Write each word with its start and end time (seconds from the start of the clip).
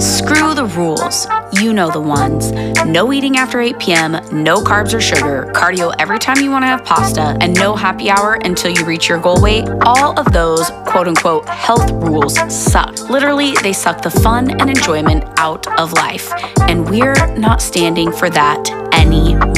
Screw 0.00 0.54
the 0.54 0.66
rules. 0.76 1.26
You 1.52 1.72
know 1.72 1.90
the 1.90 2.00
ones. 2.00 2.50
No 2.84 3.12
eating 3.12 3.36
after 3.36 3.60
8 3.60 3.78
p.m., 3.78 4.12
no 4.32 4.56
carbs 4.56 4.92
or 4.92 5.00
sugar, 5.00 5.50
cardio 5.54 5.94
every 5.98 6.18
time 6.18 6.38
you 6.38 6.50
want 6.50 6.64
to 6.64 6.66
have 6.66 6.84
pasta, 6.84 7.36
and 7.40 7.54
no 7.54 7.76
happy 7.76 8.10
hour 8.10 8.38
until 8.44 8.70
you 8.70 8.84
reach 8.84 9.08
your 9.08 9.20
goal 9.20 9.40
weight. 9.40 9.68
All 9.82 10.18
of 10.18 10.32
those 10.32 10.70
quote 10.86 11.06
unquote 11.06 11.48
health 11.48 11.90
rules 11.92 12.34
suck. 12.52 13.08
Literally, 13.08 13.52
they 13.62 13.72
suck 13.72 14.02
the 14.02 14.10
fun 14.10 14.50
and 14.60 14.68
enjoyment 14.68 15.24
out 15.38 15.66
of 15.78 15.92
life. 15.92 16.32
And 16.68 16.88
we're 16.88 17.36
not 17.36 17.62
standing 17.62 18.10
for 18.12 18.28
that 18.30 18.70
anymore. 18.92 19.57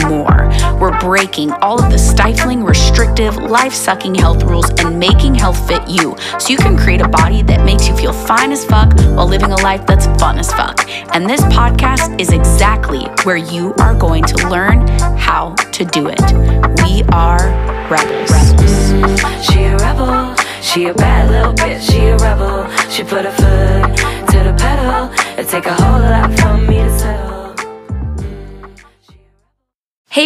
We're 0.81 0.99
breaking 0.99 1.51
all 1.61 1.79
of 1.79 1.93
the 1.93 1.99
stifling, 1.99 2.65
restrictive, 2.65 3.37
life 3.37 3.75
sucking 3.75 4.15
health 4.15 4.43
rules 4.45 4.71
and 4.79 4.99
making 4.99 5.35
health 5.35 5.69
fit 5.69 5.87
you 5.87 6.17
so 6.39 6.49
you 6.49 6.57
can 6.57 6.75
create 6.75 7.03
a 7.03 7.09
body 7.09 7.43
that 7.43 7.67
makes 7.67 7.87
you 7.87 7.95
feel 7.95 8.15
fine 8.15 8.51
as 8.51 8.65
fuck 8.65 8.95
while 9.15 9.29
living 9.29 9.53
a 9.53 9.61
life 9.61 9.87
that's 9.87 10.07
fun 10.19 10.39
as 10.39 10.51
fuck. 10.51 10.89
And 11.15 11.29
this 11.29 11.43
podcast 11.43 12.19
is 12.19 12.33
exactly 12.33 13.05
where 13.25 13.37
you 13.37 13.75
are 13.75 13.95
going 13.95 14.25
to 14.25 14.49
learn 14.49 14.89
how 15.19 15.55
to 15.55 15.85
do 15.85 16.09
it. 16.09 16.23
We 16.83 17.03
are 17.13 17.51
rebels. 17.91 18.31
She 19.47 19.65
a 19.65 19.77
rebel, 19.77 20.35
she 20.63 20.87
a 20.87 20.95
bad 20.95 21.31
little 21.31 21.53
bitch, 21.53 21.91
she 21.91 22.07
a 22.07 22.17
rebel. 22.17 22.30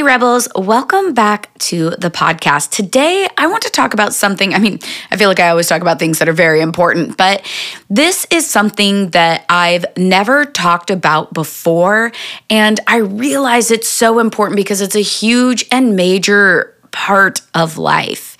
Rebels, 0.04 0.48
welcome 0.54 1.14
back 1.14 1.56
to 1.58 1.90
the 1.90 2.10
podcast. 2.10 2.70
Today, 2.70 3.26
I 3.38 3.46
want 3.46 3.62
to 3.62 3.70
talk 3.70 3.95
about 3.95 4.12
something. 4.12 4.54
I 4.54 4.58
mean, 4.58 4.78
I 5.10 5.16
feel 5.16 5.28
like 5.28 5.40
I 5.40 5.48
always 5.48 5.66
talk 5.66 5.80
about 5.80 5.98
things 5.98 6.18
that 6.18 6.28
are 6.28 6.34
very 6.34 6.60
important, 6.60 7.16
but 7.16 7.50
this 7.88 8.26
is 8.30 8.46
something 8.46 9.10
that 9.10 9.46
I've 9.48 9.86
never 9.96 10.45
talked 10.45 10.90
about 10.90 11.32
before. 11.32 12.12
And 12.50 12.79
I 12.87 12.98
realize 12.98 13.70
it's 13.70 13.88
so 13.88 14.18
important 14.18 14.56
because 14.56 14.82
it's 14.82 14.95
a 14.95 15.01
huge 15.01 15.64
and 15.73 15.96
major 15.96 16.76
part 16.90 17.40
of 17.54 17.79
life. 17.79 18.36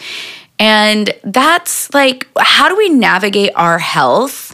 And 0.59 1.13
that's 1.25 1.93
like, 1.95 2.29
how 2.39 2.69
do 2.69 2.77
we 2.77 2.91
navigate 2.91 3.53
our 3.57 3.79
health? 3.79 4.54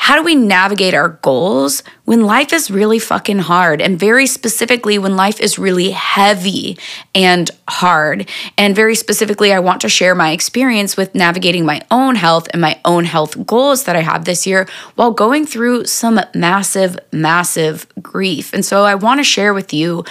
How 0.00 0.16
do 0.16 0.22
we 0.22 0.36
navigate 0.36 0.94
our 0.94 1.08
goals 1.08 1.82
when 2.04 2.22
life 2.22 2.52
is 2.52 2.70
really 2.70 2.98
fucking 2.98 3.40
hard? 3.40 3.82
And 3.82 3.98
very 3.98 4.26
specifically, 4.26 4.96
when 4.96 5.16
life 5.16 5.40
is 5.40 5.58
really 5.58 5.90
heavy 5.90 6.78
and 7.14 7.50
hard. 7.68 8.26
And 8.56 8.74
very 8.74 8.94
specifically, 8.94 9.52
I 9.52 9.58
want 9.58 9.80
to 9.82 9.88
share 9.88 10.14
my 10.14 10.30
experience 10.30 10.96
with 10.96 11.14
navigating 11.14 11.66
my 11.66 11.82
own 11.90 12.14
health 12.14 12.46
and 12.52 12.60
my 12.62 12.80
own 12.84 13.04
health 13.04 13.44
goals 13.44 13.84
that 13.84 13.96
I 13.96 14.00
have 14.00 14.24
this 14.24 14.46
year 14.46 14.68
while 14.94 15.10
going 15.10 15.44
through 15.44 15.84
some 15.84 16.20
massive, 16.32 16.96
massive 17.12 17.86
grief. 18.00 18.54
And 18.54 18.64
so 18.64 18.84
I 18.84 18.94
want 18.94 19.18
to 19.18 19.24
share 19.24 19.52
with 19.52 19.74
you, 19.74 20.04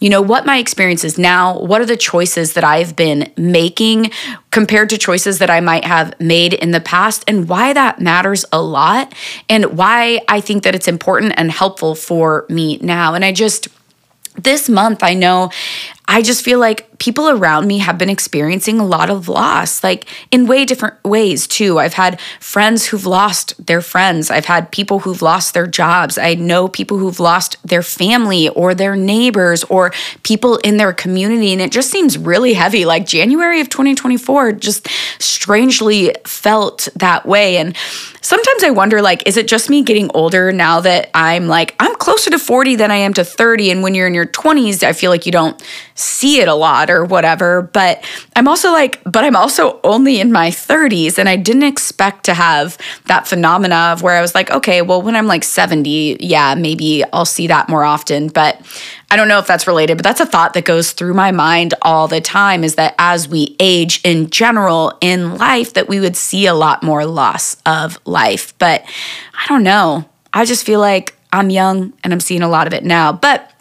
you 0.00 0.10
know, 0.10 0.22
what 0.22 0.46
my 0.46 0.58
experience 0.58 1.02
is 1.02 1.18
now. 1.18 1.58
What 1.58 1.80
are 1.80 1.86
the 1.86 1.96
choices 1.96 2.52
that 2.52 2.62
I've 2.62 2.94
been 2.94 3.32
making 3.36 4.10
compared 4.50 4.90
to 4.90 4.98
choices 4.98 5.38
that 5.38 5.50
I 5.50 5.60
might 5.60 5.84
have 5.84 6.18
made 6.20 6.54
in 6.54 6.72
the 6.72 6.80
past 6.80 7.24
and 7.26 7.48
why 7.48 7.72
that 7.72 8.00
matters 8.00 8.44
a 8.52 8.60
lot 8.60 9.14
and 9.48 9.76
why 9.76 10.20
I 10.28 10.40
think 10.40 10.62
that 10.64 10.74
it's 10.74 10.88
important 10.88 11.34
and 11.36 11.50
helpful 11.50 11.94
for 11.94 12.46
me 12.48 12.78
now. 12.78 13.14
And 13.14 13.24
I 13.24 13.32
just, 13.32 13.68
this 14.36 14.68
month, 14.68 15.02
I 15.02 15.14
know 15.14 15.50
I 16.10 16.22
just 16.22 16.44
feel 16.44 16.58
like 16.58 16.98
people 16.98 17.28
around 17.28 17.68
me 17.68 17.78
have 17.78 17.96
been 17.96 18.10
experiencing 18.10 18.80
a 18.80 18.84
lot 18.84 19.10
of 19.10 19.28
loss, 19.28 19.84
like 19.84 20.06
in 20.32 20.48
way 20.48 20.64
different 20.64 21.02
ways 21.04 21.46
too. 21.46 21.78
I've 21.78 21.94
had 21.94 22.20
friends 22.40 22.86
who've 22.86 23.06
lost 23.06 23.64
their 23.64 23.80
friends. 23.80 24.28
I've 24.28 24.46
had 24.46 24.72
people 24.72 24.98
who've 24.98 25.22
lost 25.22 25.54
their 25.54 25.68
jobs. 25.68 26.18
I 26.18 26.34
know 26.34 26.66
people 26.66 26.98
who've 26.98 27.20
lost 27.20 27.56
their 27.64 27.82
family 27.82 28.48
or 28.48 28.74
their 28.74 28.96
neighbors 28.96 29.62
or 29.64 29.92
people 30.24 30.56
in 30.58 30.78
their 30.78 30.92
community. 30.92 31.52
And 31.52 31.62
it 31.62 31.70
just 31.70 31.90
seems 31.90 32.18
really 32.18 32.54
heavy. 32.54 32.84
Like 32.84 33.06
January 33.06 33.60
of 33.60 33.68
2024 33.68 34.52
just 34.52 34.88
strangely 35.20 36.12
felt 36.26 36.88
that 36.96 37.24
way. 37.24 37.56
And 37.56 37.76
sometimes 38.20 38.64
I 38.64 38.70
wonder, 38.70 39.00
like, 39.00 39.26
is 39.26 39.36
it 39.36 39.46
just 39.46 39.70
me 39.70 39.82
getting 39.82 40.10
older 40.12 40.50
now 40.50 40.80
that 40.80 41.08
I'm 41.14 41.46
like, 41.46 41.76
I'm 41.78 41.94
closer 41.96 42.30
to 42.30 42.38
40 42.38 42.76
than 42.76 42.90
I 42.90 42.96
am 42.96 43.14
to 43.14 43.24
30? 43.24 43.70
And 43.70 43.82
when 43.82 43.94
you're 43.94 44.08
in 44.08 44.14
your 44.14 44.26
20s, 44.26 44.82
I 44.82 44.92
feel 44.92 45.10
like 45.10 45.24
you 45.24 45.32
don't 45.32 45.62
see 46.00 46.40
it 46.40 46.48
a 46.48 46.54
lot 46.54 46.90
or 46.90 47.04
whatever. 47.04 47.62
But 47.62 48.04
I'm 48.34 48.48
also 48.48 48.72
like, 48.72 49.00
but 49.04 49.24
I'm 49.24 49.36
also 49.36 49.80
only 49.84 50.20
in 50.20 50.32
my 50.32 50.50
30s. 50.50 51.18
And 51.18 51.28
I 51.28 51.36
didn't 51.36 51.64
expect 51.64 52.24
to 52.24 52.34
have 52.34 52.78
that 53.06 53.28
phenomena 53.28 53.90
of 53.92 54.02
where 54.02 54.16
I 54.16 54.20
was 54.20 54.34
like, 54.34 54.50
okay, 54.50 54.82
well, 54.82 55.02
when 55.02 55.16
I'm 55.16 55.26
like 55.26 55.44
70, 55.44 56.18
yeah, 56.20 56.54
maybe 56.54 57.04
I'll 57.12 57.24
see 57.24 57.46
that 57.48 57.68
more 57.68 57.84
often. 57.84 58.28
But 58.28 58.60
I 59.10 59.16
don't 59.16 59.28
know 59.28 59.38
if 59.38 59.46
that's 59.46 59.66
related, 59.66 59.96
but 59.96 60.04
that's 60.04 60.20
a 60.20 60.26
thought 60.26 60.54
that 60.54 60.64
goes 60.64 60.92
through 60.92 61.14
my 61.14 61.32
mind 61.32 61.74
all 61.82 62.08
the 62.08 62.20
time 62.20 62.62
is 62.62 62.76
that 62.76 62.94
as 62.98 63.28
we 63.28 63.56
age 63.58 64.00
in 64.04 64.30
general 64.30 64.96
in 65.00 65.36
life, 65.36 65.74
that 65.74 65.88
we 65.88 66.00
would 66.00 66.16
see 66.16 66.46
a 66.46 66.54
lot 66.54 66.82
more 66.82 67.04
loss 67.04 67.56
of 67.66 67.98
life. 68.06 68.56
But 68.58 68.84
I 69.34 69.46
don't 69.48 69.64
know. 69.64 70.08
I 70.32 70.44
just 70.44 70.64
feel 70.64 70.80
like 70.80 71.14
I'm 71.32 71.50
young 71.50 71.92
and 72.04 72.12
I'm 72.12 72.20
seeing 72.20 72.42
a 72.42 72.48
lot 72.48 72.66
of 72.66 72.72
it 72.72 72.84
now. 72.84 73.12
But 73.12 73.52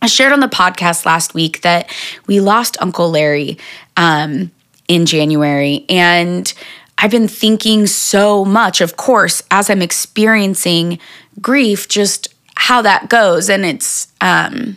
I 0.00 0.06
shared 0.06 0.32
on 0.32 0.40
the 0.40 0.48
podcast 0.48 1.04
last 1.04 1.34
week 1.34 1.62
that 1.62 1.92
we 2.26 2.40
lost 2.40 2.76
Uncle 2.80 3.10
Larry 3.10 3.58
um, 3.96 4.50
in 4.86 5.06
January. 5.06 5.84
And 5.88 6.52
I've 6.96 7.10
been 7.10 7.28
thinking 7.28 7.86
so 7.86 8.44
much, 8.44 8.80
of 8.80 8.96
course, 8.96 9.42
as 9.50 9.70
I'm 9.70 9.82
experiencing 9.82 10.98
grief, 11.40 11.88
just 11.88 12.34
how 12.56 12.82
that 12.82 13.08
goes. 13.08 13.48
And 13.48 13.64
it's, 13.64 14.08
um, 14.20 14.76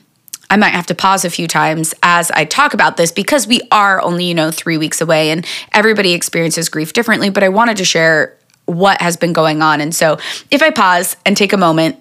I 0.49 0.57
might 0.57 0.73
have 0.73 0.85
to 0.87 0.95
pause 0.95 1.23
a 1.23 1.29
few 1.29 1.47
times 1.47 1.93
as 2.03 2.29
I 2.31 2.45
talk 2.45 2.73
about 2.73 2.97
this 2.97 3.11
because 3.11 3.47
we 3.47 3.61
are 3.71 4.01
only, 4.01 4.25
you 4.25 4.35
know, 4.35 4.51
three 4.51 4.77
weeks 4.77 5.01
away 5.01 5.31
and 5.31 5.47
everybody 5.71 6.13
experiences 6.13 6.67
grief 6.67 6.93
differently. 6.93 7.29
But 7.29 7.43
I 7.43 7.49
wanted 7.49 7.77
to 7.77 7.85
share 7.85 8.37
what 8.65 9.01
has 9.01 9.17
been 9.17 9.33
going 9.33 9.61
on. 9.61 9.81
And 9.81 9.93
so 9.93 10.17
if 10.49 10.61
I 10.61 10.69
pause 10.69 11.15
and 11.25 11.35
take 11.35 11.53
a 11.53 11.57
moment, 11.57 12.00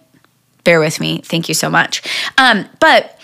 bear 0.65 0.81
with 0.81 1.00
me. 1.00 1.21
Thank 1.25 1.48
you 1.48 1.54
so 1.54 1.71
much. 1.71 2.03
Um, 2.38 2.69
but 2.81 3.16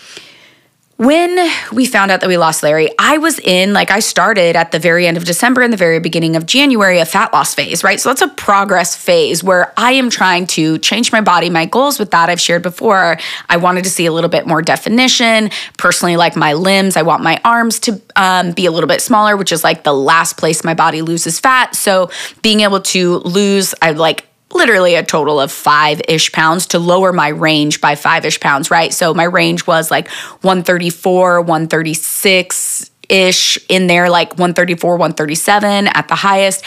when 0.97 1.37
we 1.71 1.85
found 1.85 2.09
out 2.09 2.21
that 2.21 2.27
we 2.27 2.37
lost 2.37 2.63
Larry, 2.63 2.89
I 2.97 3.19
was 3.19 3.37
in, 3.37 3.71
like, 3.71 3.91
I 3.91 3.99
started 3.99 4.55
at 4.55 4.71
the 4.71 4.79
very 4.79 5.05
end 5.05 5.15
of 5.15 5.25
December 5.25 5.61
and 5.61 5.71
the 5.71 5.77
very 5.77 5.99
beginning 5.99 6.35
of 6.35 6.47
January, 6.47 6.97
a 6.97 7.05
fat 7.05 7.31
loss 7.31 7.53
phase, 7.53 7.83
right? 7.83 7.99
So 7.99 8.09
that's 8.09 8.23
a 8.23 8.27
progress 8.29 8.95
phase 8.95 9.43
where 9.43 9.73
I 9.77 9.91
am 9.91 10.09
trying 10.09 10.47
to 10.47 10.79
change 10.79 11.11
my 11.11 11.21
body. 11.21 11.51
My 11.51 11.65
goals 11.65 11.99
with 11.99 12.09
that 12.11 12.31
I've 12.31 12.41
shared 12.41 12.63
before. 12.63 13.19
I 13.47 13.57
wanted 13.57 13.83
to 13.83 13.91
see 13.91 14.07
a 14.07 14.11
little 14.11 14.29
bit 14.29 14.47
more 14.47 14.63
definition. 14.63 15.51
Personally, 15.77 16.17
like 16.17 16.35
my 16.35 16.53
limbs, 16.53 16.97
I 16.97 17.03
want 17.03 17.21
my 17.21 17.39
arms 17.45 17.79
to 17.81 18.01
um, 18.15 18.53
be 18.53 18.65
a 18.65 18.71
little 18.71 18.87
bit 18.87 19.03
smaller, 19.03 19.37
which 19.37 19.51
is 19.51 19.63
like 19.63 19.83
the 19.83 19.93
last 19.93 20.35
place 20.37 20.63
my 20.63 20.73
body 20.73 21.03
loses 21.03 21.39
fat. 21.39 21.75
So 21.75 22.09
being 22.41 22.61
able 22.61 22.81
to 22.81 23.17
lose, 23.17 23.75
I 23.83 23.91
like 23.91 24.26
literally 24.53 24.95
a 24.95 25.03
total 25.03 25.39
of 25.39 25.51
five 25.51 26.01
ish 26.07 26.31
pounds 26.31 26.67
to 26.67 26.79
lower 26.79 27.11
my 27.13 27.29
range 27.29 27.81
by 27.81 27.95
five 27.95 28.25
ish 28.25 28.39
pounds, 28.39 28.71
right? 28.71 28.93
So 28.93 29.13
my 29.13 29.23
range 29.23 29.67
was 29.67 29.91
like 29.91 30.09
134, 30.41 31.41
136 31.41 32.91
ish 33.09 33.57
in 33.69 33.87
there, 33.87 34.09
like 34.09 34.31
134, 34.31 34.91
137 34.91 35.87
at 35.87 36.07
the 36.07 36.15
highest. 36.15 36.63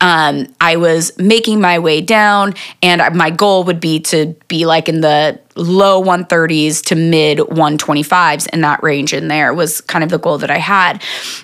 Um, 0.00 0.48
I 0.60 0.76
was 0.76 1.16
making 1.18 1.60
my 1.60 1.78
way 1.78 2.00
down, 2.00 2.54
and 2.82 3.16
my 3.16 3.30
goal 3.30 3.64
would 3.64 3.80
be 3.80 4.00
to 4.00 4.34
be 4.48 4.66
like 4.66 4.88
in 4.88 5.00
the 5.00 5.40
low 5.56 6.02
130s 6.02 6.84
to 6.86 6.96
mid 6.96 7.38
125s 7.38 8.48
in 8.52 8.60
that 8.62 8.82
range 8.82 9.14
in 9.14 9.28
there 9.28 9.54
was 9.54 9.80
kind 9.80 10.02
of 10.02 10.10
the 10.10 10.18
goal 10.18 10.38
that 10.38 10.50
I 10.50 10.58
had. 10.58 11.02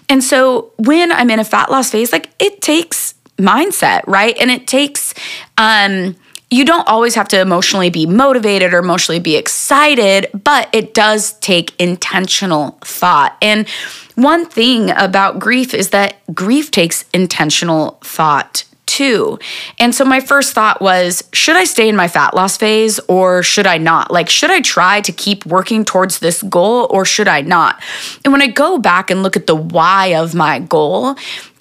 And 0.08 0.22
so 0.22 0.72
when 0.78 1.12
I'm 1.12 1.30
in 1.30 1.38
a 1.38 1.44
fat 1.44 1.70
loss 1.70 1.90
phase, 1.90 2.12
like 2.12 2.28
it 2.38 2.60
takes 2.60 3.14
mindset, 3.40 4.02
right? 4.06 4.36
And 4.40 4.50
it 4.50 4.66
takes 4.66 5.14
um 5.58 6.16
you 6.52 6.64
don't 6.64 6.86
always 6.88 7.14
have 7.14 7.28
to 7.28 7.40
emotionally 7.40 7.90
be 7.90 8.06
motivated 8.06 8.74
or 8.74 8.78
emotionally 8.78 9.20
be 9.20 9.36
excited, 9.36 10.28
but 10.42 10.68
it 10.72 10.94
does 10.94 11.34
take 11.34 11.80
intentional 11.80 12.72
thought. 12.80 13.36
And 13.40 13.68
one 14.16 14.46
thing 14.46 14.90
about 14.90 15.38
grief 15.38 15.72
is 15.72 15.90
that 15.90 16.16
grief 16.34 16.72
takes 16.72 17.04
intentional 17.14 17.98
thought 18.02 18.64
too. 18.86 19.38
And 19.78 19.94
so 19.94 20.04
my 20.04 20.18
first 20.18 20.52
thought 20.52 20.82
was 20.82 21.22
should 21.32 21.54
I 21.54 21.62
stay 21.62 21.88
in 21.88 21.94
my 21.94 22.08
fat 22.08 22.34
loss 22.34 22.56
phase 22.56 22.98
or 23.06 23.44
should 23.44 23.66
I 23.66 23.78
not? 23.78 24.10
Like, 24.10 24.28
should 24.28 24.50
I 24.50 24.60
try 24.60 25.00
to 25.02 25.12
keep 25.12 25.46
working 25.46 25.84
towards 25.84 26.18
this 26.18 26.42
goal 26.42 26.88
or 26.90 27.04
should 27.04 27.28
I 27.28 27.42
not? 27.42 27.80
And 28.24 28.32
when 28.32 28.42
I 28.42 28.48
go 28.48 28.78
back 28.78 29.10
and 29.10 29.22
look 29.22 29.36
at 29.36 29.46
the 29.46 29.54
why 29.54 30.14
of 30.16 30.34
my 30.34 30.58
goal, 30.58 31.14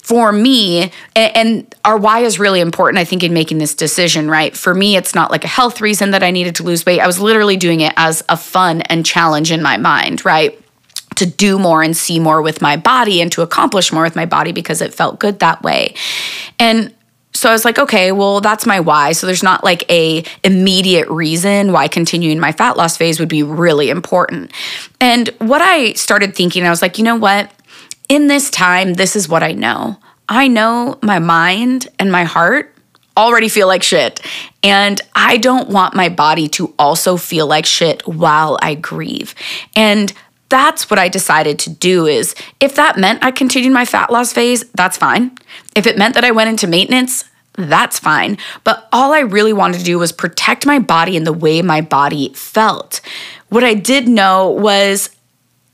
for 0.10 0.32
me, 0.32 0.92
and 1.16 1.76
our 1.86 1.96
why 1.96 2.22
is 2.22 2.40
really 2.40 2.62
important, 2.62 2.98
I 2.98 3.06
think, 3.06 3.24
in 3.24 3.32
making 3.32 3.60
this 3.60 3.76
decision, 3.76 4.28
right? 4.28 4.58
For 4.58 4.74
me, 4.74 4.98
it's 4.98 5.14
not 5.14 5.30
like 5.30 5.44
a 5.44 5.48
health 5.48 5.82
reason 5.82 6.10
that 6.12 6.24
I 6.24 6.32
needed 6.32 6.56
to 6.56 6.64
lose 6.64 6.84
weight. 6.84 7.00
I 7.00 7.06
was 7.06 7.20
literally 7.20 7.58
doing 7.58 7.82
it 7.82 7.94
as 7.96 8.24
a 8.28 8.36
fun 8.36 8.82
and 8.82 9.06
challenge 9.06 9.52
in 9.52 9.62
my 9.62 9.78
mind, 9.78 10.26
right? 10.26 10.60
To 11.18 11.28
do 11.28 11.60
more 11.60 11.84
and 11.84 11.96
see 11.96 12.20
more 12.20 12.42
with 12.42 12.60
my 12.60 12.76
body 12.76 13.22
and 13.22 13.32
to 13.34 13.44
accomplish 13.44 13.94
more 13.94 14.02
with 14.02 14.16
my 14.16 14.26
body 14.26 14.52
because 14.52 14.82
it 14.82 14.96
felt 14.96 15.20
good 15.20 15.38
that 15.42 15.62
way. 15.62 15.94
And 16.58 16.92
so 17.32 17.48
I 17.48 17.52
was 17.52 17.64
like, 17.64 17.78
okay, 17.78 18.12
well, 18.12 18.42
that's 18.42 18.66
my 18.66 18.80
why. 18.80 19.12
So 19.12 19.28
there's 19.28 19.44
not 19.44 19.64
like 19.64 19.90
a 19.92 20.24
immediate 20.44 21.08
reason 21.10 21.72
why 21.72 21.88
continuing 21.88 22.40
my 22.40 22.52
fat 22.52 22.78
loss 22.78 22.98
phase 22.98 23.20
would 23.20 23.30
be 23.30 23.44
really 23.44 23.92
important. 23.92 24.52
And 25.00 25.28
what 25.38 25.62
I 25.62 25.94
started 25.94 26.36
thinking, 26.36 26.64
I 26.64 26.72
was 26.72 26.82
like, 26.82 26.98
you 26.98 27.04
know 27.04 27.16
what? 27.16 27.52
In 28.10 28.28
this 28.28 28.50
time, 28.50 28.96
this 28.96 29.16
is 29.16 29.30
what 29.30 29.44
I 29.44 29.52
know. 29.52 29.98
I 30.28 30.48
know 30.48 30.98
my 31.02 31.20
mind 31.20 31.88
and 32.00 32.12
my 32.12 32.24
heart 32.24 32.76
already 33.16 33.50
feel 33.50 33.68
like 33.68 33.84
shit. 33.84 34.20
And 34.64 35.00
I 35.14 35.38
don't 35.38 35.70
want 35.70 35.94
my 35.94 36.10
body 36.10 36.48
to 36.50 36.74
also 36.80 37.18
feel 37.18 37.46
like 37.48 37.66
shit 37.66 38.08
while 38.08 38.58
I 38.62 38.76
grieve. 38.76 39.36
And 39.76 40.12
that's 40.50 40.90
what 40.90 40.98
I 40.98 41.08
decided 41.10 41.60
to 41.60 41.70
do 41.70 42.08
is 42.08 42.34
if 42.60 42.76
that 42.76 42.98
meant 42.98 43.24
I 43.24 43.30
continued 43.30 43.74
my 43.74 43.86
fat 43.86 44.12
loss 44.12 44.34
phase, 44.34 44.64
that's 44.74 44.98
fine. 44.98 45.38
If 45.76 45.86
it 45.86 45.98
meant 45.98 46.16
that 46.16 46.26
I 46.26 46.32
went 46.32 46.50
into 46.50 46.66
maintenance, 46.66 47.26
that's 47.54 48.00
fine. 48.00 48.38
But 48.64 48.88
all 48.92 49.14
I 49.14 49.20
really 49.20 49.54
wanted 49.54 49.80
to 49.80 49.84
do 49.84 50.00
was 50.00 50.12
protect 50.12 50.66
my 50.66 50.80
body 50.80 51.16
in 51.16 51.26
the 51.26 51.34
way 51.34 51.62
my 51.62 51.82
body 51.82 52.34
felt. 52.34 53.02
What 53.50 53.64
I 53.64 53.74
did 53.74 54.08
know 54.08 54.50
was 54.50 55.10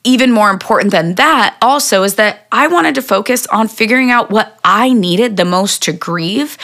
even 0.05 0.31
more 0.31 0.49
important 0.49 0.91
than 0.91 1.15
that 1.15 1.57
also 1.61 2.03
is 2.03 2.15
that 2.15 2.47
I 2.51 2.67
wanted 2.67 2.95
to 2.95 3.01
focus 3.01 3.45
on 3.47 3.67
figuring 3.67 4.11
out 4.11 4.29
what 4.29 4.57
I 4.63 4.93
needed 4.93 5.35
the 5.35 5.45
most 5.45 5.83
to 5.83 5.91
grieve 5.91 6.57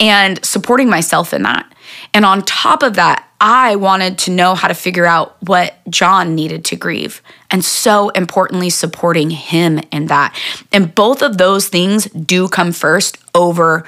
and 0.00 0.44
supporting 0.44 0.90
myself 0.90 1.32
in 1.32 1.42
that. 1.44 1.72
And 2.12 2.24
on 2.24 2.42
top 2.42 2.82
of 2.82 2.94
that, 2.94 3.24
I 3.40 3.76
wanted 3.76 4.18
to 4.18 4.32
know 4.32 4.54
how 4.54 4.68
to 4.68 4.74
figure 4.74 5.06
out 5.06 5.36
what 5.44 5.74
John 5.88 6.34
needed 6.34 6.64
to 6.66 6.76
grieve. 6.76 7.22
And 7.50 7.64
so 7.64 8.08
importantly, 8.10 8.68
supporting 8.68 9.30
him 9.30 9.80
in 9.92 10.06
that. 10.06 10.36
And 10.72 10.94
both 10.94 11.22
of 11.22 11.38
those 11.38 11.68
things 11.68 12.06
do 12.06 12.48
come 12.48 12.72
first 12.72 13.16
over 13.34 13.86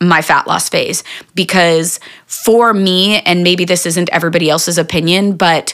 my 0.00 0.20
fat 0.20 0.46
loss 0.46 0.68
phase 0.68 1.02
because 1.34 2.00
for 2.26 2.74
me, 2.74 3.20
and 3.20 3.42
maybe 3.42 3.64
this 3.64 3.86
isn't 3.86 4.10
everybody 4.10 4.50
else's 4.50 4.76
opinion, 4.76 5.36
but 5.36 5.72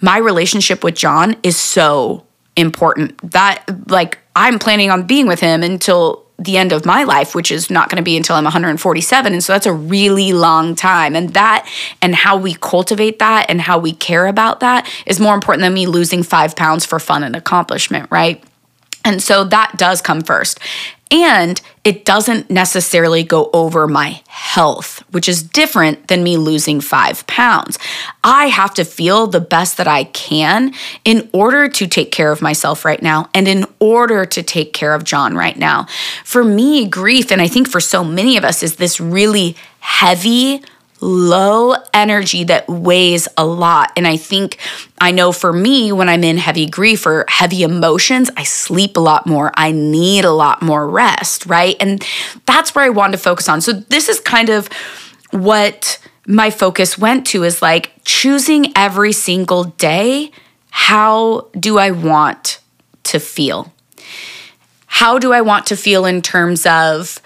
my 0.00 0.18
relationship 0.18 0.82
with 0.84 0.94
John 0.94 1.36
is 1.42 1.56
so 1.56 2.26
important 2.56 3.30
that 3.30 3.64
like 3.88 4.18
I'm 4.36 4.58
planning 4.58 4.90
on 4.90 5.06
being 5.06 5.26
with 5.26 5.40
him 5.40 5.62
until 5.62 6.26
the 6.40 6.56
end 6.56 6.72
of 6.72 6.86
my 6.86 7.04
life, 7.04 7.34
which 7.34 7.52
is 7.52 7.68
not 7.70 7.90
going 7.90 7.98
to 7.98 8.02
be 8.02 8.16
until 8.16 8.34
I'm 8.34 8.44
147. 8.44 9.32
And 9.32 9.44
so 9.44 9.52
that's 9.52 9.66
a 9.66 9.72
really 9.72 10.32
long 10.32 10.74
time. 10.74 11.14
And 11.14 11.34
that 11.34 11.68
and 12.00 12.14
how 12.14 12.36
we 12.38 12.54
cultivate 12.54 13.18
that 13.18 13.46
and 13.50 13.60
how 13.60 13.78
we 13.78 13.92
care 13.92 14.26
about 14.26 14.60
that 14.60 14.90
is 15.06 15.20
more 15.20 15.34
important 15.34 15.62
than 15.62 15.74
me 15.74 15.86
losing 15.86 16.22
five 16.22 16.56
pounds 16.56 16.86
for 16.86 16.98
fun 16.98 17.22
and 17.22 17.36
accomplishment, 17.36 18.10
right? 18.10 18.42
And 19.04 19.22
so 19.22 19.44
that 19.44 19.76
does 19.76 20.00
come 20.02 20.20
first. 20.20 20.60
And 21.12 21.60
it 21.82 22.04
doesn't 22.04 22.50
necessarily 22.50 23.24
go 23.24 23.50
over 23.52 23.88
my 23.88 24.22
health, 24.28 25.02
which 25.10 25.28
is 25.28 25.42
different 25.42 26.06
than 26.06 26.22
me 26.22 26.36
losing 26.36 26.80
five 26.80 27.26
pounds. 27.26 27.80
I 28.22 28.46
have 28.46 28.74
to 28.74 28.84
feel 28.84 29.26
the 29.26 29.40
best 29.40 29.76
that 29.78 29.88
I 29.88 30.04
can 30.04 30.72
in 31.04 31.28
order 31.32 31.68
to 31.68 31.88
take 31.88 32.12
care 32.12 32.30
of 32.30 32.40
myself 32.40 32.84
right 32.84 33.02
now 33.02 33.28
and 33.34 33.48
in 33.48 33.66
order 33.80 34.24
to 34.24 34.42
take 34.42 34.72
care 34.72 34.94
of 34.94 35.02
John 35.02 35.34
right 35.34 35.56
now. 35.56 35.86
For 36.24 36.44
me, 36.44 36.86
grief, 36.86 37.32
and 37.32 37.42
I 37.42 37.48
think 37.48 37.68
for 37.68 37.80
so 37.80 38.04
many 38.04 38.36
of 38.36 38.44
us, 38.44 38.62
is 38.62 38.76
this 38.76 39.00
really 39.00 39.56
heavy, 39.80 40.62
low 41.00 41.74
energy 41.94 42.44
that 42.44 42.68
weighs 42.68 43.26
a 43.36 43.44
lot. 43.44 43.92
And 43.96 44.06
I 44.06 44.16
think 44.16 44.58
I 44.98 45.10
know 45.10 45.32
for 45.32 45.52
me, 45.52 45.92
when 45.92 46.08
I'm 46.08 46.24
in 46.24 46.38
heavy 46.38 46.66
grief 46.66 47.06
or 47.06 47.24
heavy 47.28 47.62
emotions, 47.62 48.30
I 48.36 48.44
sleep 48.44 48.96
a 48.96 49.00
lot 49.00 49.26
more. 49.26 49.50
I 49.54 49.72
need 49.72 50.24
a 50.24 50.32
lot 50.32 50.62
more 50.62 50.88
rest, 50.88 51.46
right? 51.46 51.76
And 51.80 52.06
that's 52.46 52.74
where 52.74 52.84
I 52.84 52.90
want 52.90 53.12
to 53.12 53.18
focus 53.18 53.48
on. 53.48 53.60
So 53.60 53.72
this 53.72 54.08
is 54.08 54.20
kind 54.20 54.50
of 54.50 54.68
what 55.30 55.98
my 56.26 56.50
focus 56.50 56.98
went 56.98 57.26
to 57.28 57.44
is 57.44 57.62
like 57.62 57.92
choosing 58.04 58.72
every 58.76 59.12
single 59.12 59.64
day 59.64 60.30
how 60.70 61.48
do 61.58 61.78
I 61.78 61.90
want 61.90 62.60
to 63.04 63.18
feel? 63.18 63.72
How 64.86 65.18
do 65.18 65.32
I 65.32 65.40
want 65.40 65.66
to 65.66 65.76
feel 65.76 66.06
in 66.06 66.22
terms 66.22 66.66
of 66.66 67.20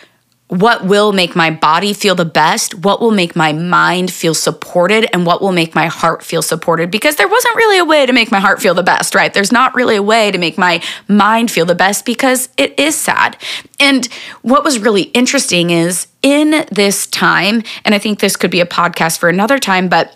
what 0.49 0.85
will 0.85 1.12
make 1.12 1.35
my 1.35 1.50
body 1.50 1.93
feel 1.94 2.14
the 2.14 2.25
best, 2.25 2.75
what 2.75 3.00
will 3.00 3.11
make 3.11 3.35
my 3.35 3.52
mind 3.52 4.12
feel 4.12 4.35
supported, 4.35 5.08
and 5.12 5.25
what 5.25 5.41
will 5.41 5.52
make 5.52 5.75
my 5.75 5.87
heart 5.87 6.23
feel 6.23 6.43
supported. 6.43 6.91
Because 6.91 7.17
there 7.17 7.29
wasn't 7.29 7.56
really 7.56 7.79
a 7.79 7.85
way 7.85 8.05
to 8.05 8.12
make 8.12 8.31
my 8.31 8.41
heart 8.41 8.61
feel 8.61 8.75
the 8.75 8.82
best, 8.82 9.14
right? 9.14 9.32
There's 9.32 9.52
not 9.52 9.75
really 9.75 9.96
a 9.96 10.02
way 10.02 10.31
to 10.31 10.38
make 10.38 10.58
my 10.58 10.82
mind 11.08 11.50
feel 11.50 11.64
the 11.64 11.75
best 11.75 12.05
because 12.05 12.50
it 12.58 12.79
is 12.79 12.94
sad. 12.94 13.38
And 13.81 14.06
what 14.43 14.64
was 14.64 14.79
really 14.79 15.05
interesting 15.05 15.70
is 15.70 16.08
in 16.23 16.67
this 16.70 17.06
time, 17.06 17.62
and 17.85 17.94
I 17.94 17.99
think 17.99 18.20
this 18.20 18.37
could 18.37 18.50
be 18.50 18.61
a 18.61 18.67
podcast 18.67 19.19
for 19.19 19.31
another 19.31 19.58
time, 19.58 19.88
but, 19.88 20.14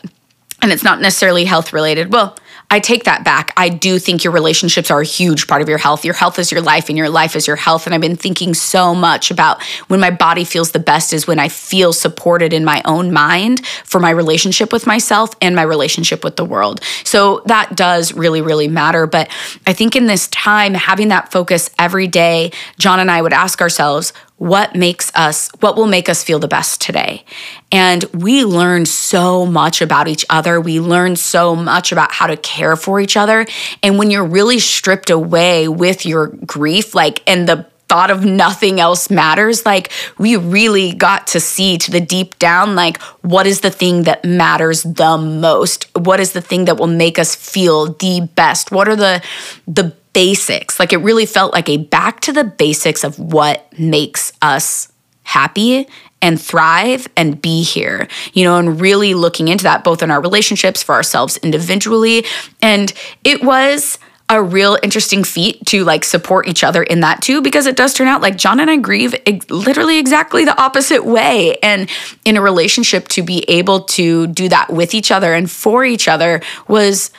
and 0.61 0.71
it's 0.71 0.85
not 0.85 1.01
necessarily 1.01 1.47
health 1.47 1.73
related. 1.73 2.13
Well, 2.13 2.37
I 2.71 2.81
take 2.81 3.05
that 3.05 3.25
back. 3.25 3.53
I 3.57 3.71
do 3.71 3.99
think 3.99 4.25
your 4.25 4.33
relationships 4.33 4.91
are 4.91 5.01
a 5.01 5.05
huge 5.05 5.47
part 5.47 5.63
of 5.63 5.71
your 5.71 5.79
health. 5.79 6.05
Your 6.05 6.13
health 6.13 6.39
is 6.39 6.53
your 6.53 6.61
life, 6.61 6.91
and 6.91 6.99
your 6.99 7.09
life 7.09 7.35
is 7.35 7.47
your 7.47 7.57
health. 7.57 7.87
And 7.87 7.95
I've 7.95 8.01
been 8.03 8.17
thinking 8.17 8.53
so 8.53 8.95
much 8.95 9.31
about 9.31 9.63
when 9.89 10.01
my 10.01 10.11
body 10.11 10.45
feels 10.45 10.73
the 10.73 10.79
best 10.79 11.15
is 11.15 11.27
when 11.27 11.39
I 11.39 11.49
feel 11.49 11.95
supported 11.95 12.53
in 12.53 12.67
my 12.67 12.83
own 12.85 13.11
mind 13.11 13.67
for 13.67 14.01
my 14.01 14.11
relationship 14.11 14.71
with 14.71 14.87
myself 14.87 15.31
and 15.41 15.57
my 15.57 15.63
relationship 15.63 16.23
with 16.23 16.37
the 16.37 16.45
world. 16.45 16.83
So 17.05 17.43
that 17.47 17.75
does 17.75 18.13
really, 18.13 18.43
really 18.43 18.69
matter. 18.69 19.07
But 19.07 19.31
I 19.67 19.73
think 19.73 19.97
in 19.97 20.07
this 20.07 20.29
time, 20.29 20.75
having 20.75 21.09
that 21.09 21.33
focus 21.33 21.71
every 21.79 22.07
day, 22.07 22.53
John 22.79 23.01
and 23.01 23.11
I 23.11 23.23
would 23.23 23.33
ask 23.33 23.63
ourselves, 23.63 24.13
what 24.39 24.75
makes 24.75 25.13
us 25.15 25.51
what 25.61 25.77
will 25.77 25.87
make 25.87 26.09
us 26.09 26.23
feel 26.23 26.39
the 26.39 26.49
best 26.49 26.81
today. 26.81 27.25
And 27.71 28.05
we 28.15 28.45
learn 28.45 28.87
so 28.87 29.45
much 29.45 29.83
about 29.83 30.09
each 30.09 30.25
other. 30.31 30.61
We 30.61 30.81
learn 30.81 31.17
so 31.17 31.55
much 31.55 31.93
about 31.93 32.13
how 32.13 32.29
to 32.29 32.37
care 32.37 32.77
for 32.77 33.01
each 33.01 33.17
other. 33.17 33.47
And 33.83 33.99
when 33.99 34.11
you're 34.11 34.25
really 34.25 34.61
stripped 34.61 35.11
away 35.11 35.69
with 35.69 36.07
your 36.07 36.29
grief 36.29 36.95
like 36.95 37.23
and 37.29 37.49
the 37.49 37.67
thought 37.89 38.11
of 38.11 38.25
nothing 38.25 38.81
else 38.81 39.11
matters 39.11 39.65
like 39.65 39.91
we 40.19 40.37
really 40.37 40.93
got 40.93 41.27
to 41.27 41.41
see 41.41 41.79
to 41.79 41.91
the 41.91 42.01
deep 42.01 42.39
down 42.39 42.75
like 42.75 43.01
what 43.23 43.47
is 43.47 43.63
the 43.63 43.71
thing 43.71 44.03
that 44.03 44.25
matters 44.25 44.83
the 44.83 45.17
most? 45.17 45.87
What 45.97 46.21
is 46.21 46.33
the 46.33 46.43
thing 46.43 46.67
that 46.67 46.77
will 46.77 46.87
make 46.87 47.19
us 47.19 47.35
feel 47.35 47.95
the 47.95 48.29
best? 48.35 48.71
What 48.71 48.89
are 48.89 48.97
the 48.97 49.23
the 49.67 49.95
basics. 50.19 50.81
Like 50.81 50.93
it 50.93 50.97
really 50.97 51.27
felt 51.27 51.53
like 51.53 51.69
a 51.69 51.77
back 51.77 52.19
to 52.23 52.33
the 52.33 52.43
basics 52.43 53.05
of 53.05 53.21
what 53.21 53.73
makes 53.79 54.33
us 54.43 54.93
happy 55.23 55.87
and 56.21 56.41
thrive 56.41 57.07
and 57.17 57.41
be 57.41 57.63
here, 57.63 58.09
you 58.33 58.43
know, 58.43 58.59
and 58.59 58.81
really 58.81 59.15
looking 59.15 59.47
into 59.47 59.63
that 59.63 59.85
both 59.85 60.03
in 60.03 60.11
our 60.11 60.21
relationships 60.21 60.83
for 60.83 60.97
ourselves 60.97 61.37
individually. 61.37 62.25
And 62.61 62.93
it 63.23 63.45
was 63.45 64.01
a 64.29 64.43
real 64.43 64.77
interesting 64.83 65.23
feat 65.23 65.65
to 65.67 65.85
like 65.85 66.03
support 66.03 66.49
each 66.49 66.65
other 66.65 66.83
in 66.83 66.99
that 66.99 67.23
too, 67.23 67.41
because 67.41 67.67
it 67.67 67.77
does 67.77 67.95
turn 67.95 68.09
out 68.09 68.21
like 68.21 68.37
John 68.37 68.59
and 68.59 68.69
I 68.69 68.77
grieve 68.77 69.15
literally 69.49 70.01
exactly 70.01 70.45
the 70.45 70.61
opposite 70.61 71.05
way. 71.05 71.59
And 71.63 71.89
in 72.25 72.37
a 72.37 72.43
relationship, 72.43 73.07
to 73.11 73.23
be 73.23 73.45
able 73.47 73.83
to 73.83 74.27
do 74.27 74.49
that 74.49 74.73
with 74.73 74.95
each 74.95 75.13
other 75.13 75.33
and 75.33 75.49
for 75.49 75.85
each 75.85 76.09
other 76.09 76.43
was 76.67 77.13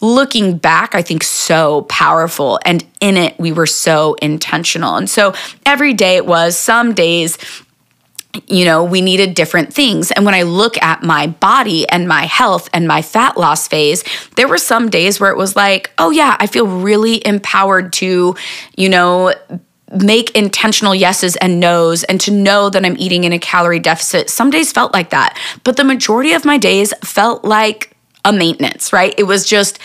looking 0.00 0.58
back, 0.58 0.94
I 0.94 1.02
think 1.02 1.22
so 1.22 1.82
powerful. 1.82 2.58
And 2.64 2.84
in 3.00 3.16
it, 3.16 3.38
we 3.38 3.52
were 3.52 3.66
so 3.66 4.14
intentional. 4.14 4.96
And 4.96 5.10
so 5.10 5.34
every 5.66 5.94
day 5.94 6.16
it 6.16 6.26
was, 6.26 6.56
some 6.56 6.94
days, 6.94 7.38
you 8.46 8.64
know, 8.64 8.84
we 8.84 9.00
needed 9.00 9.34
different 9.34 9.72
things. 9.72 10.12
And 10.12 10.24
when 10.24 10.34
I 10.34 10.42
look 10.42 10.80
at 10.82 11.02
my 11.02 11.26
body 11.26 11.88
and 11.88 12.06
my 12.06 12.24
health 12.26 12.68
and 12.72 12.86
my 12.86 13.02
fat 13.02 13.36
loss 13.36 13.66
phase, 13.66 14.04
there 14.36 14.46
were 14.46 14.58
some 14.58 14.90
days 14.90 15.18
where 15.18 15.30
it 15.30 15.36
was 15.36 15.56
like, 15.56 15.90
oh, 15.98 16.10
yeah, 16.10 16.36
I 16.38 16.46
feel 16.46 16.66
really 16.66 17.26
empowered 17.26 17.92
to, 17.94 18.36
you 18.76 18.88
know, 18.88 19.32
make 19.90 20.30
intentional 20.36 20.94
yeses 20.94 21.36
and 21.36 21.58
nos 21.58 22.04
and 22.04 22.20
to 22.20 22.30
know 22.30 22.68
that 22.68 22.84
I'm 22.84 22.96
eating 22.98 23.24
in 23.24 23.32
a 23.32 23.38
calorie 23.38 23.80
deficit. 23.80 24.28
Some 24.28 24.50
days 24.50 24.70
felt 24.70 24.92
like 24.92 25.10
that. 25.10 25.36
But 25.64 25.76
the 25.78 25.84
majority 25.84 26.34
of 26.34 26.44
my 26.44 26.58
days 26.58 26.92
felt 27.02 27.44
like, 27.44 27.96
a 28.28 28.32
maintenance, 28.32 28.92
right? 28.92 29.14
It 29.16 29.24
was 29.24 29.46
just 29.46 29.78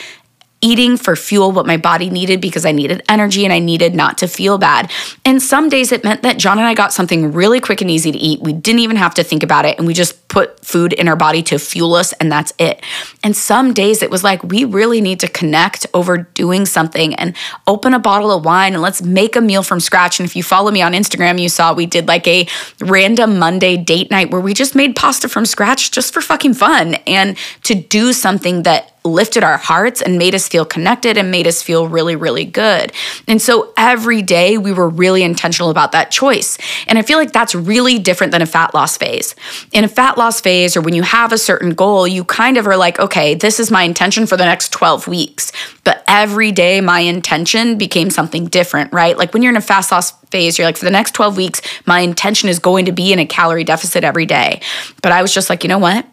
eating 0.62 0.95
for 0.95 1.15
fuel 1.15 1.51
what 1.51 1.65
my 1.65 1.77
body 1.77 2.09
needed 2.09 2.39
because 2.39 2.65
I 2.65 2.71
needed 2.71 3.03
energy 3.09 3.43
and 3.43 3.53
I 3.53 3.59
needed 3.59 3.93
not 3.93 4.17
to 4.19 4.27
feel 4.27 4.57
bad. 4.57 4.89
And 5.25 5.41
some 5.41 5.67
days 5.67 5.91
it 5.91 6.03
meant 6.03 6.21
that 6.21 6.38
John 6.38 6.57
and 6.57 6.65
I 6.65 6.73
got 6.73 6.93
something 6.93 7.33
really 7.33 7.59
quick 7.59 7.81
and 7.81 7.91
easy 7.91 8.12
to 8.12 8.17
eat. 8.17 8.39
We 8.41 8.53
didn't 8.53 8.79
even 8.79 8.95
have 8.95 9.13
to 9.15 9.23
think 9.23 9.43
about 9.43 9.65
it 9.65 9.77
and 9.77 9.85
we 9.85 9.93
just 9.93 10.22
put 10.33 10.65
food 10.65 10.93
in 10.93 11.07
our 11.07 11.15
body 11.15 11.43
to 11.43 11.59
fuel 11.59 11.93
us 11.93 12.11
and 12.13 12.31
that's 12.31 12.51
it. 12.57 12.81
And 13.23 13.37
some 13.37 13.71
days 13.71 14.01
it 14.01 14.09
was 14.09 14.23
like 14.23 14.43
we 14.43 14.65
really 14.65 14.99
need 14.99 15.19
to 15.19 15.27
connect 15.27 15.85
over 15.93 16.17
doing 16.17 16.65
something 16.65 17.13
and 17.15 17.35
open 17.67 17.93
a 17.93 17.99
bottle 17.99 18.31
of 18.31 18.43
wine 18.43 18.73
and 18.73 18.81
let's 18.81 19.03
make 19.03 19.35
a 19.35 19.41
meal 19.41 19.61
from 19.61 19.79
scratch. 19.79 20.19
And 20.19 20.27
if 20.27 20.35
you 20.35 20.41
follow 20.41 20.71
me 20.71 20.81
on 20.81 20.93
Instagram, 20.93 21.39
you 21.39 21.49
saw 21.49 21.71
we 21.71 21.85
did 21.85 22.07
like 22.07 22.27
a 22.27 22.47
random 22.81 23.37
Monday 23.37 23.77
date 23.77 24.09
night 24.09 24.31
where 24.31 24.41
we 24.41 24.55
just 24.55 24.73
made 24.73 24.95
pasta 24.95 25.29
from 25.29 25.45
scratch 25.45 25.91
just 25.91 26.11
for 26.11 26.21
fucking 26.21 26.55
fun 26.55 26.95
and 27.05 27.37
to 27.65 27.75
do 27.75 28.11
something 28.11 28.63
that 28.63 28.93
lifted 29.05 29.43
our 29.43 29.57
hearts 29.57 30.01
and 30.01 30.17
made 30.17 30.33
us 30.33 30.47
feel 30.47 30.65
connected 30.65 31.17
and 31.17 31.29
made 31.29 31.45
us 31.45 31.61
feel 31.61 31.87
really, 31.87 32.15
really 32.15 32.45
good. 32.45 32.91
And 33.27 33.41
so 33.41 33.73
every 33.75 34.21
day 34.21 34.57
we 34.57 34.71
were 34.71 34.87
really 34.87 35.23
intentional 35.23 35.69
about 35.69 35.91
that 35.91 36.09
choice. 36.09 36.57
And 36.87 36.97
I 36.97 37.01
feel 37.01 37.17
like 37.17 37.33
that's 37.33 37.53
really 37.53 37.99
different 37.99 38.31
than 38.31 38.41
a 38.41 38.45
fat 38.45 38.73
loss 38.73 38.97
phase. 38.97 39.35
In 39.71 39.83
a 39.83 39.87
fat 39.87 40.17
loss 40.17 40.22
phase, 40.31 40.75
or 40.77 40.81
when 40.81 40.93
you 40.93 41.03
have 41.03 41.31
a 41.31 41.37
certain 41.37 41.71
goal, 41.73 42.07
you 42.07 42.23
kind 42.23 42.57
of 42.57 42.67
are 42.67 42.77
like, 42.77 42.99
okay, 42.99 43.35
this 43.35 43.59
is 43.59 43.71
my 43.71 43.83
intention 43.83 44.25
for 44.25 44.37
the 44.37 44.45
next 44.45 44.71
12 44.71 45.07
weeks. 45.07 45.51
But 45.83 46.03
every 46.07 46.51
day 46.51 46.81
my 46.81 46.99
intention 46.99 47.77
became 47.77 48.09
something 48.09 48.45
different, 48.45 48.93
right? 48.93 49.17
Like 49.17 49.33
when 49.33 49.43
you're 49.43 49.51
in 49.51 49.57
a 49.57 49.61
fast 49.61 49.91
loss 49.91 50.11
phase, 50.27 50.57
you're 50.57 50.67
like, 50.67 50.77
for 50.77 50.85
the 50.85 50.91
next 50.91 51.13
12 51.13 51.37
weeks, 51.37 51.61
my 51.85 51.99
intention 51.99 52.49
is 52.49 52.59
going 52.59 52.85
to 52.85 52.91
be 52.91 53.13
in 53.13 53.19
a 53.19 53.25
calorie 53.25 53.63
deficit 53.63 54.03
every 54.03 54.25
day. 54.25 54.61
But 55.01 55.11
I 55.11 55.21
was 55.21 55.33
just 55.33 55.49
like, 55.49 55.63
you 55.63 55.69
know 55.69 55.79
what? 55.79 56.05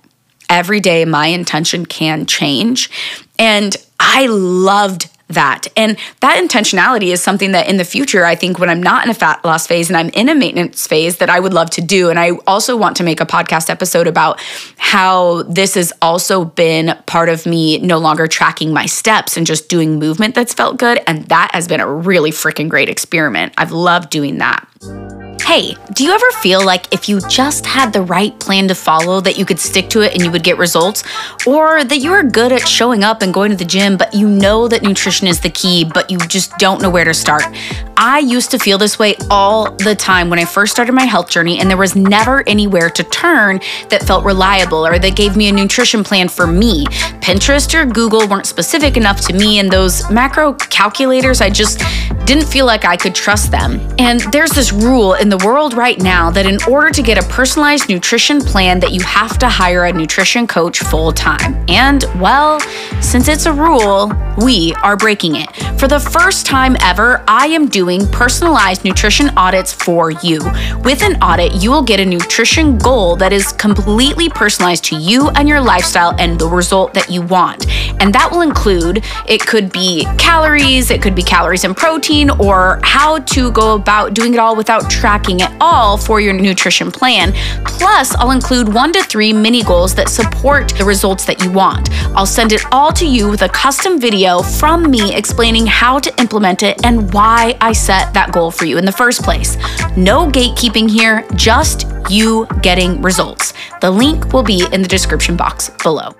every 0.51 0.81
day 0.81 1.05
my 1.07 1.27
intention 1.29 1.87
can 1.87 2.27
change. 2.27 2.91
And 3.39 3.75
I 3.99 4.27
loved 4.27 5.09
that. 5.35 5.67
And 5.77 5.97
that 6.21 6.43
intentionality 6.43 7.13
is 7.13 7.23
something 7.23 7.53
that 7.53 7.69
in 7.69 7.77
the 7.77 7.85
future, 7.85 8.25
I 8.25 8.35
think 8.35 8.59
when 8.59 8.69
I'm 8.69 8.83
not 8.83 9.05
in 9.05 9.11
a 9.11 9.15
fat 9.15 9.45
loss 9.45 9.67
phase 9.67 9.89
and 9.89 9.97
I'm 9.97 10.09
in 10.11 10.29
a 10.29 10.35
maintenance 10.35 10.87
phase, 10.87 11.19
that 11.19 11.31
I 11.31 11.41
would 11.41 11.53
love 11.53 11.71
to 11.71 11.81
do. 11.81 12.11
And 12.11 12.19
I 12.19 12.33
also 12.47 12.77
want 12.77 12.97
to 12.99 13.03
make 13.03 13.21
a 13.21 13.27
podcast 13.27 13.71
episode 13.71 14.07
about 14.07 14.41
how 14.77 15.43
this 15.45 15.75
has 15.75 15.93
also 16.01 16.45
been 16.45 16.97
part 17.07 17.29
of 17.29 17.47
me 17.47 17.79
no 17.79 17.99
longer 17.99 18.27
tracking 18.27 18.73
my 18.73 18.87
steps 18.87 19.37
and 19.37 19.47
just 19.47 19.69
doing 19.69 19.99
movement 19.99 20.35
that's 20.35 20.55
felt 20.55 20.77
good. 20.79 21.01
And 21.07 21.27
that 21.27 21.51
has 21.53 21.69
been 21.69 21.81
a 21.81 21.93
really 21.93 22.31
freaking 22.31 22.69
great 22.69 22.89
experiment. 22.89 23.55
I've 23.59 23.73
loved 23.73 24.11
doing 24.11 24.39
that. 24.39 24.70
Hey, 24.83 25.77
do 25.93 26.05
you 26.05 26.13
ever 26.13 26.31
feel 26.31 26.65
like 26.65 26.95
if 26.95 27.09
you 27.09 27.21
just 27.29 27.67
had 27.67 27.93
the 27.93 28.01
right 28.01 28.39
plan 28.39 28.69
to 28.69 28.75
follow, 28.75 29.21
that 29.21 29.37
you 29.37 29.45
could 29.45 29.59
stick 29.59 29.91
to 29.91 30.01
it 30.01 30.15
and 30.15 30.25
you 30.25 30.31
would 30.31 30.43
get 30.43 30.57
results? 30.57 31.03
Or 31.47 31.85
that 31.85 31.99
you 31.99 32.13
are 32.13 32.23
good 32.23 32.53
at 32.53 32.67
showing 32.67 33.05
up 33.05 33.21
and 33.21 33.35
going 33.35 33.51
to 33.51 33.57
the 33.57 33.65
gym, 33.65 33.97
but 33.97 34.15
you 34.15 34.29
know 34.29 34.69
that 34.69 34.83
nutrition 34.83 35.27
is 35.27 35.41
the 35.41 35.51
key, 35.51 35.85
but 35.85 36.11
you 36.11 36.19
just 36.19 36.57
don't 36.59 36.81
know 36.81 36.89
where 36.89 37.05
to 37.05 37.13
start? 37.13 37.43
I 38.03 38.21
used 38.21 38.51
to 38.53 38.59
feel 38.59 38.79
this 38.79 38.99
way 38.99 39.15
all 39.29 39.71
the 39.73 39.95
time 39.95 40.31
when 40.31 40.39
I 40.39 40.47
first 40.47 40.73
started 40.73 40.95
my 40.95 41.05
health 41.05 41.29
journey, 41.29 41.59
and 41.59 41.69
there 41.69 41.77
was 41.77 41.95
never 41.95 42.43
anywhere 42.49 42.89
to 42.89 43.05
turn 43.05 43.61
that 43.91 44.05
felt 44.05 44.25
reliable 44.25 44.87
or 44.87 44.99
that 44.99 45.17
gave 45.17 45.37
me 45.37 45.51
a 45.51 45.53
nutrition 45.53 46.03
plan 46.03 46.31
for 46.31 46.47
me. 46.47 46.87
Pinterest 47.21 47.75
or 47.75 47.85
Google 47.85 48.27
weren't 48.27 48.47
specific 48.47 48.97
enough 48.97 49.21
to 49.27 49.35
me, 49.35 49.59
and 49.59 49.71
those 49.71 50.11
macro 50.11 50.55
calculators, 50.55 51.43
I 51.43 51.51
just 51.51 51.83
didn't 52.25 52.47
feel 52.47 52.65
like 52.65 52.87
I 52.87 52.97
could 52.97 53.15
trust 53.15 53.51
them. 53.51 53.87
And 53.99 54.21
there's 54.33 54.53
this 54.53 54.73
rule 54.73 55.15
in 55.15 55.29
the 55.29 55.39
world 55.39 55.75
right 55.75 56.01
now 56.01 56.31
that 56.31 56.47
in 56.47 56.59
order 56.71 56.91
to 56.91 57.03
get 57.03 57.23
a 57.23 57.29
personalized 57.29 57.91
nutrition 57.91 58.41
plan 58.41 58.81
that 58.81 58.93
you 58.93 59.03
have 59.03 59.37
to 59.41 59.49
hire 59.49 59.85
a 59.85 59.93
nutrition 59.93 60.47
coach 60.47 60.79
full 60.79 61.13
time. 61.13 61.63
And 61.69 62.05
well, 62.19 62.61
since 63.03 63.29
it's 63.29 63.45
a 63.45 63.53
rule, 63.53 64.11
we 64.39 64.73
are 64.83 64.97
breaking 64.97 65.37
it. 65.37 65.51
For 65.79 65.89
the 65.89 65.99
first 65.99 66.47
time 66.47 66.77
ever, 66.81 67.23
I 67.27 67.49
am 67.49 67.69
doing 67.91 68.07
personalized 68.13 68.85
nutrition 68.85 69.31
audits 69.37 69.73
for 69.73 70.11
you. 70.11 70.39
With 70.85 71.03
an 71.03 71.21
audit, 71.23 71.61
you 71.61 71.71
will 71.73 71.83
get 71.83 71.99
a 71.99 72.05
nutrition 72.05 72.79
goal 72.79 73.17
that 73.17 73.33
is 73.33 73.53
completely 73.53 74.29
personalized 74.29 74.85
to 74.85 74.97
you 74.97 75.29
and 75.31 75.49
your 75.49 75.61
lifestyle 75.61 76.15
and 76.21 76.39
the 76.39 76.47
result 76.47 76.95
that 76.95 77.11
you 77.11 77.23
want. 77.23 77.67
And 78.01 78.15
that 78.15 78.31
will 78.31 78.43
include 78.43 79.05
it 79.29 79.45
could 79.45 79.73
be 79.73 80.07
calories, 80.19 80.91
it 80.91 81.03
could 81.03 81.17
be 81.17 81.23
calories 81.23 81.65
and 81.65 81.77
protein, 81.77 82.31
or 82.31 82.79
how 82.85 83.19
to 83.35 83.51
go 83.51 83.75
about 83.75 84.15
doing 84.15 84.35
it 84.35 84.39
all 84.39 84.55
without 84.55 84.89
tracking 84.89 85.41
it 85.41 85.51
all 85.61 85.97
for 85.97 86.21
your 86.21 86.33
nutrition 86.33 86.93
plan. 86.93 87.33
Plus, 87.65 88.15
I'll 88.15 88.31
include 88.31 88.73
one 88.73 88.93
to 88.93 89.03
three 89.03 89.33
mini 89.33 89.65
goals 89.65 89.95
that 89.97 90.09
support 90.09 90.73
the 90.79 90.85
results 90.85 91.25
that 91.25 91.43
you 91.43 91.51
want. 91.51 91.91
I'll 92.15 92.27
send 92.27 92.53
it 92.53 92.63
all 92.71 92.93
to 92.93 93.07
you 93.07 93.29
with 93.29 93.43
a 93.43 93.49
custom 93.49 93.99
video 94.01 94.43
from 94.43 94.91
me 94.91 95.15
explaining 95.15 95.67
how 95.67 95.99
to 95.99 96.21
implement 96.21 96.63
it 96.63 96.85
and 96.85 97.13
why 97.13 97.57
I 97.61 97.73
set 97.81 98.13
that 98.15 98.33
goal 98.33 98.51
for 98.51 98.65
you 98.67 98.79
in 98.79 98.85
the 98.85 98.93
first 98.93 99.23
place. 99.23 99.57
No 99.97 100.29
gatekeeping 100.31 100.91
here, 100.91 101.27
just 101.35 101.87
you 102.09 102.47
getting 102.63 103.01
results. 103.03 103.55
The 103.81 103.91
link 103.91 104.33
will 104.33 104.43
be 104.43 104.67
in 104.73 104.83
the 104.83 104.89
description 104.89 105.37
box 105.37 105.71
below. 105.83 106.15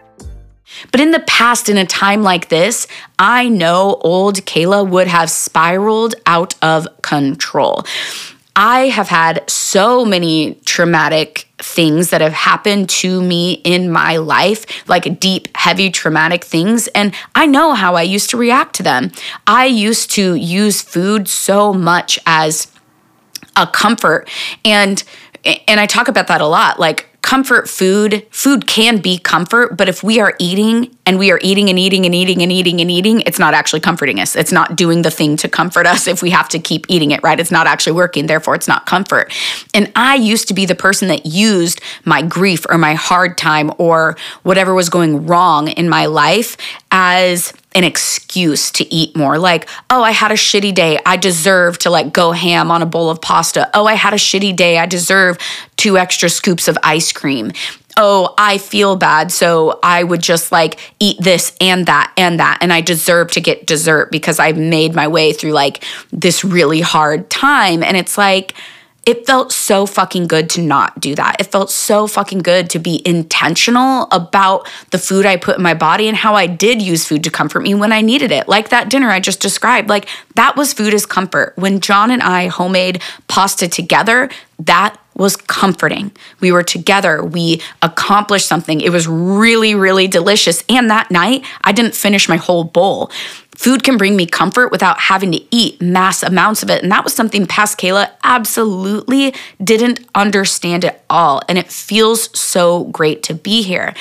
But 0.93 1.01
in 1.01 1.11
the 1.11 1.21
past, 1.21 1.69
in 1.69 1.77
a 1.77 1.85
time 1.85 2.23
like 2.23 2.49
this, 2.49 2.87
I 3.19 3.49
know 3.49 3.99
old 4.01 4.37
Kayla 4.37 4.89
would 4.89 5.09
have 5.09 5.31
spiraled 5.31 6.15
out 6.27 6.55
of 6.63 6.89
control. 7.03 7.85
I 8.57 8.89
have 8.89 9.09
had 9.09 9.49
so 9.49 10.05
many 10.05 10.55
traumatic 10.65 11.50
things 11.63 12.11
that 12.11 12.21
have 12.21 12.33
happened 12.33 12.89
to 12.89 13.23
me 13.23 13.53
in 13.65 13.91
my 13.91 14.17
life, 14.17 14.89
like 14.89 15.21
deep, 15.21 15.49
heavy, 15.57 15.91
traumatic 15.91 16.45
things. 16.45 16.89
And 16.89 17.15
I 17.35 17.47
know 17.47 17.75
how 17.75 17.95
I 17.95 18.03
used 18.03 18.31
to 18.31 18.37
react 18.37 18.75
to 18.77 18.83
them. 18.83 19.13
I 19.47 19.67
used 19.67 20.11
to 20.13 20.35
use 20.35 20.83
food 20.83 21.29
so 21.29 21.73
much 21.73 22.19
as 22.27 22.69
a 23.57 23.67
comfort. 23.67 24.29
And 24.65 25.03
and 25.45 25.81
I 25.81 25.87
talk 25.87 26.09
about 26.09 26.27
that 26.27 26.41
a 26.41 26.47
lot. 26.47 26.79
Like 26.79 27.10
comfort 27.31 27.69
food, 27.69 28.27
food 28.33 28.67
can 28.67 28.99
be 29.01 29.17
comfort, 29.17 29.77
but 29.77 29.89
if 29.89 30.03
we 30.03 30.19
are 30.19 30.35
eating 30.41 30.93
and 31.07 31.17
we 31.17 31.31
are 31.31 31.39
eating 31.43 31.71
and 31.71 31.79
eating 31.79 32.05
and 32.05 32.13
eating 32.13 32.43
and 32.43 32.51
eating 32.51 32.81
and 32.81 32.91
eating, 32.91 33.21
it's 33.21 33.39
not 33.39 33.55
actually 33.55 33.79
comforting 33.79 34.19
us. 34.19 34.35
It's 34.35 34.51
not 34.51 34.75
doing 34.75 35.03
the 35.03 35.13
thing 35.13 35.37
to 35.37 35.49
comfort 35.49 35.87
us 35.87 36.09
if 36.09 36.23
we 36.23 36.31
have 36.31 36.49
to 36.49 36.59
keep 36.59 36.87
eating 36.89 37.13
it, 37.13 37.23
right? 37.23 37.39
It's 37.39 37.53
not 37.53 37.69
actually 37.69 37.93
working, 37.93 38.27
therefore, 38.27 38.57
it's 38.57 38.67
not 38.67 38.85
comfort. 38.85 39.33
And 39.73 39.93
I 39.95 40.17
used 40.17 40.49
to 40.49 40.55
be 40.55 40.67
the 40.67 40.75
person 40.75 41.07
that 41.07 41.25
used 41.25 41.81
my 42.05 42.21
grief 42.21 42.67
or 42.69 42.79
my 42.79 42.95
hard 42.95 43.39
time 43.39 43.71
or 43.79 44.17
whatever 44.43 44.75
was 44.75 44.89
going 44.89 45.29
wrong 45.29 45.69
in 45.69 45.89
my 45.89 46.07
life 46.07 46.57
as 46.91 47.53
an 47.75 47.85
excuse 47.85 48.71
to 48.73 48.93
eat 48.93 49.17
more. 49.17 49.39
Like, 49.39 49.69
oh, 49.91 50.03
I 50.03 50.11
had 50.11 50.33
a 50.33 50.35
shitty 50.35 50.75
day. 50.75 50.99
I 51.07 51.17
deserve 51.17 51.79
to 51.79 51.91
like 51.91 52.13
go 52.13 52.33
ham 52.33 52.71
on 52.71 52.83
a 52.83 52.87
bowl 52.87 53.11
of 53.11 53.21
pasta. 53.21 53.71
Oh, 53.75 53.87
I 53.87 53.95
had 53.95 54.13
a 54.13 54.17
shitty 54.17 54.57
day. 54.57 54.79
I 54.79 54.87
deserve 54.87 55.39
two 55.77 55.97
extra 55.97 56.29
scoops 56.29 56.69
of 56.69 56.77
ice 56.83 57.13
cream. 57.13 57.53
Oh, 57.97 58.35
I 58.39 58.59
feel 58.59 58.97
bad. 58.97 59.31
So 59.31 59.79
I 59.83 60.03
would 60.03 60.23
just 60.23 60.53
like 60.53 60.81
eat 60.99 61.17
this 61.21 61.55
and 61.61 61.87
that 61.87 62.13
and 62.17 62.41
that. 62.41 62.59
And 62.61 62.73
I 62.73 62.81
deserve 62.81 63.31
to 63.33 63.41
get 63.41 63.67
dessert 63.67 64.11
because 64.11 64.39
I've 64.39 64.59
made 64.59 64.95
my 64.95 65.09
way 65.09 65.33
through 65.33 65.53
like 65.53 65.85
this 66.13 66.45
really 66.45 66.81
hard 66.81 67.31
time. 67.31 67.83
And 67.83 67.97
it's 67.97 68.17
like, 68.17 68.55
it 69.11 69.27
felt 69.27 69.51
so 69.51 69.87
fucking 69.87 70.29
good 70.29 70.49
to 70.51 70.63
not 70.63 71.01
do 71.01 71.17
that. 71.17 71.41
It 71.41 71.51
felt 71.51 71.69
so 71.69 72.07
fucking 72.07 72.39
good 72.39 72.71
to 72.71 72.79
be 72.79 73.03
intentional 73.05 74.07
about 74.13 74.69
the 74.93 74.99
food 74.99 75.27
I 75.27 75.37
put 75.37 75.57
in 75.57 75.65
my 75.65 75.75
body 75.75 76.07
and 76.07 76.17
how 76.17 76.37
I 76.37 76.47
did 76.47 76.81
use 76.81 77.05
food 77.05 77.25
to 77.25 77.31
comfort 77.31 77.63
me 77.63 77.75
when 77.75 77.93
I 77.93 78.03
needed 78.03 78.31
it. 78.31 78.47
Like 78.47 78.69
that 78.69 78.89
dinner 78.89 79.11
I 79.11 79.19
just 79.19 79.41
described, 79.41 79.89
like 79.89 80.09
that 80.37 80.55
was 80.57 80.73
food 80.73 80.95
as 80.95 81.07
comfort. 81.07 81.55
When 81.57 81.81
John 81.81 82.13
and 82.13 82.23
I 82.23 82.47
homemade 82.47 83.03
pasta 83.27 83.67
together, 83.67 84.31
that 84.61 84.97
was 85.17 85.35
comforting. 85.35 86.13
We 86.39 86.53
were 86.53 86.63
together. 86.63 87.25
We 87.25 87.61
accomplished 87.83 88.47
something. 88.47 88.81
It 88.81 88.91
was 88.91 89.09
really, 89.09 89.75
really 89.75 90.07
delicious. 90.07 90.63
And 90.69 90.89
that 90.89 91.11
night, 91.11 91.45
I 91.63 91.73
didn't 91.73 91.97
finish 91.97 92.29
my 92.29 92.37
whole 92.37 92.63
bowl. 92.63 93.11
Food 93.61 93.83
can 93.83 93.99
bring 93.99 94.17
me 94.17 94.25
comfort 94.25 94.71
without 94.73 94.99
having 94.99 95.33
to 95.33 95.45
eat 95.55 95.83
mass 95.83 96.23
amounts 96.23 96.63
of 96.63 96.71
it. 96.71 96.83
And 96.83 96.91
that 96.91 97.05
was 97.05 97.13
something 97.13 97.45
past 97.45 97.79
Kayla 97.79 98.11
absolutely 98.25 99.35
didn't 99.63 100.01
understand 100.15 100.83
at 100.83 101.05
all. 101.11 101.43
And 101.47 101.59
it 101.59 101.71
feels 101.71 102.31
so 102.39 102.85
great 102.85 103.23
to 103.25 103.35
be 103.35 103.61
here. 103.61 103.93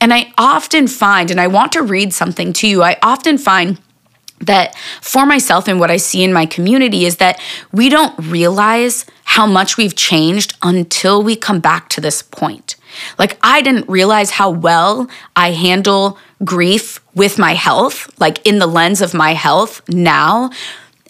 And 0.00 0.14
I 0.14 0.32
often 0.38 0.86
find, 0.86 1.32
and 1.32 1.40
I 1.40 1.48
want 1.48 1.72
to 1.72 1.82
read 1.82 2.12
something 2.12 2.52
to 2.52 2.68
you, 2.68 2.84
I 2.84 2.96
often 3.02 3.38
find 3.38 3.80
that 4.42 4.76
for 5.02 5.26
myself 5.26 5.66
and 5.66 5.80
what 5.80 5.90
I 5.90 5.96
see 5.96 6.22
in 6.22 6.32
my 6.32 6.46
community 6.46 7.04
is 7.04 7.16
that 7.16 7.40
we 7.72 7.88
don't 7.88 8.16
realize 8.20 9.04
how 9.24 9.48
much 9.48 9.76
we've 9.76 9.96
changed 9.96 10.56
until 10.62 11.24
we 11.24 11.34
come 11.34 11.58
back 11.58 11.88
to 11.88 12.00
this 12.00 12.22
point. 12.22 12.76
Like, 13.18 13.38
I 13.42 13.62
didn't 13.62 13.88
realize 13.88 14.30
how 14.30 14.50
well 14.50 15.08
I 15.36 15.52
handle 15.52 16.18
grief 16.44 17.00
with 17.14 17.38
my 17.38 17.54
health, 17.54 18.08
like 18.20 18.46
in 18.46 18.58
the 18.58 18.66
lens 18.66 19.00
of 19.00 19.14
my 19.14 19.34
health 19.34 19.82
now, 19.88 20.50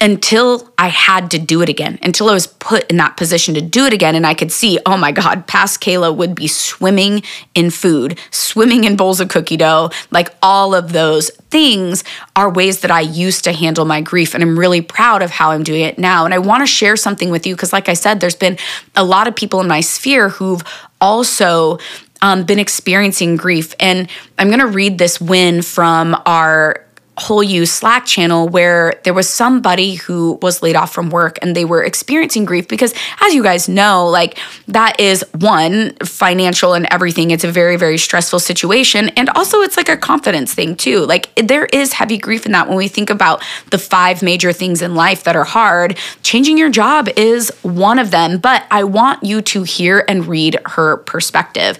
until 0.01 0.71
I 0.77 0.87
had 0.87 1.31
to 1.31 1.39
do 1.39 1.61
it 1.61 1.67
again, 1.67 1.99
until 2.01 2.29
I 2.29 2.33
was 2.33 2.47
put 2.47 2.89
in 2.89 2.97
that 2.97 3.17
position 3.17 3.53
to 3.55 3.61
do 3.61 3.85
it 3.85 3.93
again. 3.93 4.15
And 4.15 4.25
I 4.25 4.33
could 4.33 4.51
see, 4.51 4.79
oh 4.85 4.95
my 4.95 5.11
God, 5.11 5.45
past 5.45 5.81
Kayla 5.81 6.15
would 6.15 6.35
be 6.35 6.47
swimming 6.47 7.23
in 7.53 7.69
food, 7.69 8.17
swimming 8.31 8.85
in 8.85 8.95
bowls 8.95 9.19
of 9.19 9.27
cookie 9.27 9.57
dough. 9.57 9.89
Like 10.09 10.33
all 10.41 10.73
of 10.73 10.93
those 10.93 11.29
things 11.49 12.03
are 12.35 12.49
ways 12.49 12.79
that 12.81 12.91
I 12.91 13.01
used 13.01 13.43
to 13.43 13.51
handle 13.51 13.83
my 13.83 13.99
grief. 13.99 14.33
And 14.33 14.41
I'm 14.41 14.57
really 14.57 14.81
proud 14.81 15.21
of 15.21 15.31
how 15.31 15.51
I'm 15.51 15.63
doing 15.63 15.81
it 15.81 15.99
now. 15.99 16.23
And 16.23 16.33
I 16.33 16.39
want 16.39 16.61
to 16.61 16.67
share 16.67 16.95
something 16.95 17.29
with 17.29 17.45
you 17.45 17.55
because, 17.55 17.73
like 17.73 17.89
I 17.89 17.93
said, 17.93 18.19
there's 18.21 18.35
been 18.35 18.57
a 18.95 19.03
lot 19.03 19.27
of 19.27 19.35
people 19.35 19.59
in 19.59 19.67
my 19.67 19.81
sphere 19.81 20.29
who've 20.29 20.63
also 21.01 21.77
um, 22.21 22.43
been 22.43 22.59
experiencing 22.59 23.35
grief. 23.35 23.73
And 23.79 24.09
I'm 24.37 24.47
going 24.47 24.59
to 24.59 24.67
read 24.67 24.97
this 24.97 25.19
win 25.19 25.61
from 25.61 26.15
our 26.25 26.85
whole 27.19 27.43
you 27.43 27.65
Slack 27.65 28.05
channel 28.05 28.47
where 28.47 28.99
there 29.03 29.13
was 29.13 29.29
somebody 29.29 29.95
who 29.95 30.39
was 30.41 30.61
laid 30.61 30.75
off 30.75 30.93
from 30.93 31.09
work 31.09 31.37
and 31.41 31.55
they 31.55 31.65
were 31.65 31.83
experiencing 31.83 32.45
grief 32.45 32.67
because, 32.67 32.93
as 33.21 33.33
you 33.33 33.43
guys 33.43 33.69
know, 33.69 34.07
like 34.07 34.37
that 34.67 34.99
is 34.99 35.23
one 35.37 35.93
financial 36.03 36.73
and 36.73 36.87
everything. 36.91 37.31
It's 37.31 37.43
a 37.43 37.51
very, 37.51 37.75
very 37.75 37.97
stressful 37.97 38.39
situation. 38.39 39.09
And 39.09 39.29
also, 39.31 39.61
it's 39.61 39.77
like 39.77 39.89
a 39.89 39.97
confidence 39.97 40.53
thing, 40.53 40.75
too. 40.75 41.05
Like, 41.05 41.33
there 41.35 41.65
is 41.65 41.93
heavy 41.93 42.17
grief 42.17 42.45
in 42.45 42.51
that 42.53 42.67
when 42.67 42.77
we 42.77 42.87
think 42.87 43.09
about 43.09 43.43
the 43.71 43.77
five 43.77 44.21
major 44.21 44.53
things 44.53 44.81
in 44.81 44.95
life 44.95 45.23
that 45.23 45.35
are 45.35 45.43
hard. 45.43 45.97
Changing 46.23 46.57
your 46.57 46.69
job 46.69 47.09
is 47.15 47.51
one 47.61 47.99
of 47.99 48.11
them. 48.11 48.39
But 48.39 48.65
I 48.71 48.83
want 48.83 49.23
you 49.23 49.41
to 49.41 49.63
hear 49.63 50.05
and 50.07 50.25
read 50.25 50.59
her 50.65 50.97
perspective. 50.97 51.77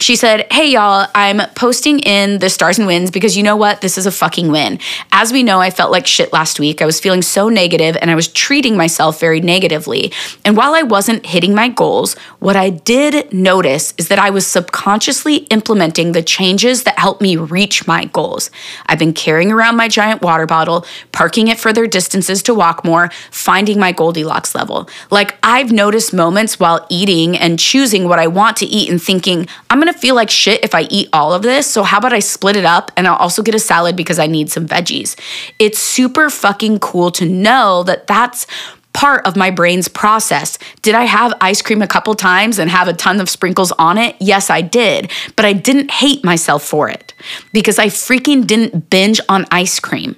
She 0.00 0.16
said, 0.16 0.46
Hey, 0.50 0.70
y'all, 0.70 1.08
I'm 1.14 1.48
posting 1.54 2.00
in 2.00 2.38
the 2.38 2.50
stars 2.50 2.78
and 2.78 2.86
wins 2.86 3.10
because 3.10 3.36
you 3.36 3.42
know 3.42 3.56
what? 3.56 3.80
This 3.80 3.98
is 3.98 4.06
a 4.06 4.12
fucking 4.12 4.50
win. 4.50 4.77
As 5.12 5.32
we 5.32 5.42
know, 5.42 5.60
I 5.60 5.70
felt 5.70 5.90
like 5.90 6.06
shit 6.06 6.32
last 6.32 6.60
week. 6.60 6.80
I 6.80 6.86
was 6.86 7.00
feeling 7.00 7.22
so 7.22 7.48
negative 7.48 7.96
and 8.00 8.10
I 8.10 8.14
was 8.14 8.28
treating 8.28 8.76
myself 8.76 9.20
very 9.20 9.40
negatively. 9.40 10.12
And 10.44 10.56
while 10.56 10.74
I 10.74 10.82
wasn't 10.82 11.26
hitting 11.26 11.54
my 11.54 11.68
goals, 11.68 12.14
what 12.38 12.56
I 12.56 12.70
did 12.70 13.32
notice 13.32 13.94
is 13.98 14.08
that 14.08 14.18
I 14.18 14.30
was 14.30 14.46
subconsciously 14.46 15.36
implementing 15.50 16.12
the 16.12 16.22
changes 16.22 16.84
that 16.84 16.98
helped 16.98 17.20
me 17.20 17.36
reach 17.36 17.86
my 17.86 18.04
goals. 18.06 18.50
I've 18.86 18.98
been 18.98 19.12
carrying 19.12 19.50
around 19.50 19.76
my 19.76 19.88
giant 19.88 20.22
water 20.22 20.46
bottle, 20.46 20.86
parking 21.12 21.48
it 21.48 21.58
further 21.58 21.86
distances 21.86 22.42
to 22.44 22.54
walk 22.54 22.84
more, 22.84 23.10
finding 23.30 23.78
my 23.80 23.92
Goldilocks 23.92 24.54
level. 24.54 24.88
Like 25.10 25.36
I've 25.42 25.72
noticed 25.72 26.12
moments 26.12 26.60
while 26.60 26.86
eating 26.88 27.36
and 27.36 27.58
choosing 27.58 28.08
what 28.08 28.18
I 28.18 28.26
want 28.26 28.56
to 28.58 28.66
eat 28.66 28.90
and 28.90 29.02
thinking, 29.02 29.46
I'm 29.70 29.78
gonna 29.78 29.92
feel 29.92 30.14
like 30.14 30.30
shit 30.30 30.64
if 30.64 30.74
I 30.74 30.82
eat 30.82 31.08
all 31.12 31.32
of 31.32 31.42
this. 31.42 31.66
So 31.66 31.82
how 31.82 31.98
about 31.98 32.12
I 32.12 32.20
split 32.20 32.56
it 32.56 32.64
up 32.64 32.92
and 32.96 33.08
I'll 33.08 33.16
also 33.16 33.42
get 33.42 33.54
a 33.54 33.58
salad 33.58 33.96
because 33.96 34.18
I 34.18 34.26
need 34.26 34.50
some 34.50 34.66
veggies. 34.68 35.18
It's 35.58 35.78
super 35.78 36.30
fucking 36.30 36.78
cool 36.80 37.10
to 37.12 37.26
know 37.26 37.82
that 37.84 38.06
that's 38.06 38.46
part 38.92 39.24
of 39.26 39.36
my 39.36 39.50
brain's 39.50 39.86
process. 39.86 40.58
Did 40.82 40.94
I 40.94 41.04
have 41.04 41.32
ice 41.40 41.62
cream 41.62 41.82
a 41.82 41.86
couple 41.86 42.14
times 42.14 42.58
and 42.58 42.68
have 42.68 42.88
a 42.88 42.92
ton 42.92 43.20
of 43.20 43.30
sprinkles 43.30 43.70
on 43.72 43.96
it? 43.96 44.16
Yes, 44.18 44.50
I 44.50 44.60
did. 44.60 45.12
But 45.36 45.44
I 45.44 45.52
didn't 45.52 45.90
hate 45.90 46.24
myself 46.24 46.64
for 46.64 46.88
it 46.88 47.14
because 47.52 47.78
I 47.78 47.86
freaking 47.86 48.46
didn't 48.46 48.90
binge 48.90 49.20
on 49.28 49.46
ice 49.52 49.78
cream. 49.78 50.16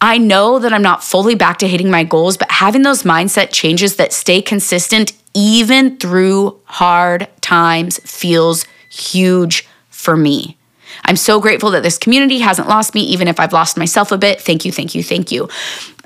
I 0.00 0.18
know 0.18 0.58
that 0.58 0.72
I'm 0.72 0.82
not 0.82 1.04
fully 1.04 1.34
back 1.34 1.58
to 1.58 1.68
hitting 1.68 1.90
my 1.90 2.04
goals, 2.04 2.36
but 2.36 2.50
having 2.50 2.82
those 2.82 3.02
mindset 3.02 3.50
changes 3.52 3.96
that 3.96 4.12
stay 4.12 4.40
consistent 4.40 5.12
even 5.34 5.98
through 5.98 6.58
hard 6.64 7.28
times 7.40 7.98
feels 7.98 8.64
huge 8.88 9.68
for 9.90 10.16
me. 10.16 10.56
I'm 11.10 11.16
so 11.16 11.40
grateful 11.40 11.72
that 11.72 11.82
this 11.82 11.98
community 11.98 12.38
hasn't 12.38 12.68
lost 12.68 12.94
me, 12.94 13.00
even 13.00 13.26
if 13.26 13.40
I've 13.40 13.52
lost 13.52 13.76
myself 13.76 14.12
a 14.12 14.16
bit. 14.16 14.40
Thank 14.40 14.64
you, 14.64 14.70
thank 14.70 14.94
you, 14.94 15.02
thank 15.02 15.32
you. 15.32 15.48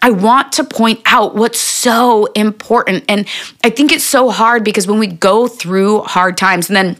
I 0.01 0.09
want 0.09 0.53
to 0.53 0.65
point 0.65 1.03
out 1.05 1.35
what's 1.35 1.61
so 1.61 2.25
important. 2.33 3.05
And 3.07 3.29
I 3.63 3.69
think 3.69 3.93
it's 3.93 4.03
so 4.03 4.31
hard 4.31 4.65
because 4.65 4.87
when 4.87 4.99
we 4.99 5.07
go 5.07 5.47
through 5.47 6.01
hard 6.05 6.39
times, 6.39 6.71
and 6.71 6.77
then 6.77 6.97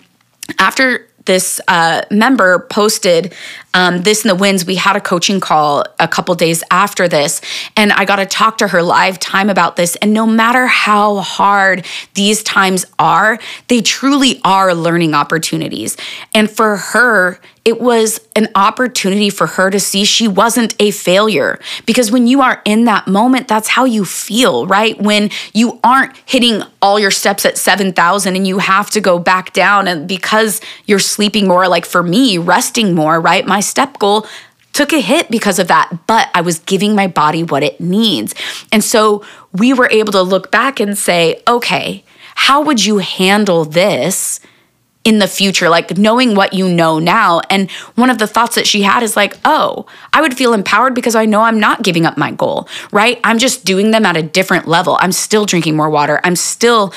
after 0.59 1.09
this 1.25 1.63
uh, 1.67 2.03
member 2.11 2.67
posted 2.71 3.33
um, 3.75 4.03
this 4.03 4.25
in 4.25 4.29
the 4.29 4.35
Winds, 4.35 4.65
we 4.65 4.77
had 4.77 4.97
a 4.97 5.01
coaching 5.01 5.41
call 5.41 5.85
a 5.99 6.09
couple 6.09 6.35
days 6.35 6.63
after 6.71 7.09
this 7.09 7.41
and 7.77 7.93
i 7.93 8.05
got 8.05 8.17
to 8.17 8.27
talk 8.27 8.59
to 8.59 8.69
her 8.69 8.83
live 8.83 9.19
time 9.19 9.51
about 9.51 9.77
this 9.77 9.97
and 9.97 10.13
no 10.13 10.27
matter 10.27 10.67
how 10.67 11.19
hard 11.19 11.85
these 12.15 12.43
times 12.43 12.87
are 12.99 13.39
they 13.69 13.81
truly 13.81 14.41
are 14.45 14.75
learning 14.75 15.15
opportunities 15.15 15.97
and 16.35 16.51
for 16.51 16.77
her 16.77 17.39
it 17.65 17.81
was 17.81 18.21
an 18.37 18.49
opportunity 18.55 19.31
for 19.31 19.47
her 19.47 19.71
to 19.71 19.81
see 19.81 20.05
she 20.05 20.29
wasn't 20.29 20.75
a 20.79 20.91
failure. 20.91 21.59
Because 21.87 22.13
when 22.13 22.27
you 22.27 22.43
are 22.43 22.61
in 22.67 22.85
that 22.85 23.07
moment, 23.07 23.49
that's 23.49 23.69
how 23.69 23.87
you 23.87 24.05
feel, 24.05 24.67
right? 24.67 25.01
When 25.01 25.31
you 25.55 25.81
aren't 25.83 26.15
hitting 26.27 26.63
all 26.83 26.99
your 26.99 27.11
steps 27.11 27.47
at 27.47 27.57
7,000 27.57 28.37
and 28.37 28.47
you 28.47 28.59
have 28.59 28.91
to 28.91 29.01
go 29.01 29.19
back 29.19 29.55
down, 29.55 29.89
and 29.89 30.07
because 30.07 30.61
you're 30.85 30.99
sleeping 30.99 31.49
more, 31.49 31.67
like 31.67 31.87
for 31.87 32.03
me, 32.03 32.37
resting 32.37 32.95
more, 32.95 33.19
right? 33.19 33.47
My 33.47 33.61
step 33.65 33.99
goal 33.99 34.27
took 34.73 34.93
a 34.93 35.01
hit 35.01 35.31
because 35.31 35.59
of 35.59 35.69
that, 35.69 36.07
but 36.07 36.29
I 36.35 36.41
was 36.41 36.59
giving 36.59 36.95
my 36.95 37.07
body 37.07 37.43
what 37.43 37.63
it 37.63 37.81
needs. 37.81 38.35
And 38.73 38.83
so 38.83 39.25
we 39.53 39.73
were 39.73 39.89
able 39.91 40.13
to 40.13 40.23
look 40.23 40.51
back 40.51 40.81
and 40.81 40.99
say, 40.99 41.43
okay, 41.47 42.05
how 42.35 42.61
would 42.63 42.85
you 42.85 42.99
handle 42.99 43.65
this? 43.65 44.41
in 45.05 45.19
the 45.19 45.29
future, 45.29 45.69
like 45.69 45.99
knowing 45.99 46.35
what 46.35 46.55
you 46.55 46.67
know 46.67 46.99
now. 46.99 47.41
And 47.51 47.71
one 47.95 48.09
of 48.09 48.17
the 48.17 48.27
thoughts 48.27 48.55
that 48.55 48.67
she 48.67 48.83
had 48.83 49.03
is 49.03 49.17
like, 49.17 49.37
oh, 49.45 49.85
I 50.15 50.23
would 50.23 50.35
feel 50.35 50.55
empowered 50.55 50.95
because 50.95 51.15
I 51.15 51.27
know 51.27 51.43
I'm 51.43 51.61
not 51.61 51.83
giving 51.83 52.07
up 52.07 52.17
my 52.17 52.31
goal, 52.31 52.69
right? 52.91 53.21
I'm 53.23 53.39
just 53.39 53.67
doing 53.67 53.91
them 53.91 54.07
at 54.07 54.17
a 54.17 54.23
different 54.23 54.67
level. 54.67 54.97
I'm 55.01 55.13
still 55.13 55.45
drinking 55.45 55.77
more 55.77 55.91
water. 55.91 56.21
I'm 56.25 56.37
still 56.37 56.95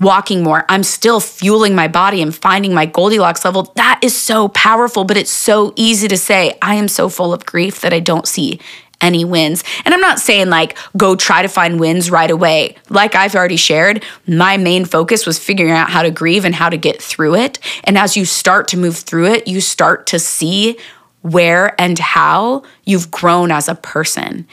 walking 0.00 0.42
more. 0.42 0.64
I'm 0.68 0.82
still 0.82 1.20
fueling 1.20 1.74
my 1.74 1.88
body 1.88 2.22
and 2.22 2.34
finding 2.34 2.74
my 2.74 2.86
Goldilocks 2.86 3.44
level. 3.44 3.72
That 3.74 4.00
is 4.02 4.16
so 4.16 4.48
powerful, 4.48 5.04
but 5.04 5.16
it's 5.16 5.30
so 5.30 5.72
easy 5.76 6.08
to 6.08 6.16
say, 6.16 6.56
I 6.62 6.76
am 6.76 6.88
so 6.88 7.08
full 7.08 7.32
of 7.32 7.46
grief 7.46 7.80
that 7.80 7.92
I 7.92 8.00
don't 8.00 8.28
see 8.28 8.60
any 9.00 9.24
wins. 9.24 9.62
And 9.84 9.94
I'm 9.94 10.00
not 10.00 10.18
saying 10.18 10.50
like 10.50 10.76
go 10.96 11.14
try 11.14 11.42
to 11.42 11.48
find 11.48 11.78
wins 11.78 12.10
right 12.10 12.30
away. 12.30 12.76
Like 12.88 13.14
I've 13.14 13.34
already 13.34 13.56
shared, 13.56 14.04
my 14.26 14.56
main 14.56 14.84
focus 14.84 15.26
was 15.26 15.38
figuring 15.38 15.72
out 15.72 15.90
how 15.90 16.02
to 16.02 16.10
grieve 16.10 16.44
and 16.44 16.54
how 16.54 16.68
to 16.68 16.76
get 16.76 17.00
through 17.00 17.36
it. 17.36 17.58
And 17.84 17.96
as 17.96 18.16
you 18.16 18.24
start 18.24 18.68
to 18.68 18.76
move 18.76 18.96
through 18.96 19.26
it, 19.26 19.46
you 19.46 19.60
start 19.60 20.06
to 20.08 20.18
see 20.18 20.78
where 21.22 21.80
and 21.80 21.98
how 21.98 22.62
you've 22.84 23.10
grown 23.10 23.50
as 23.50 23.68
a 23.68 23.74
person. 23.74 24.46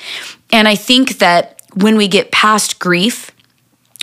And 0.51 0.67
I 0.67 0.75
think 0.75 1.19
that 1.19 1.61
when 1.75 1.97
we 1.97 2.07
get 2.07 2.31
past 2.31 2.79
grief, 2.79 3.31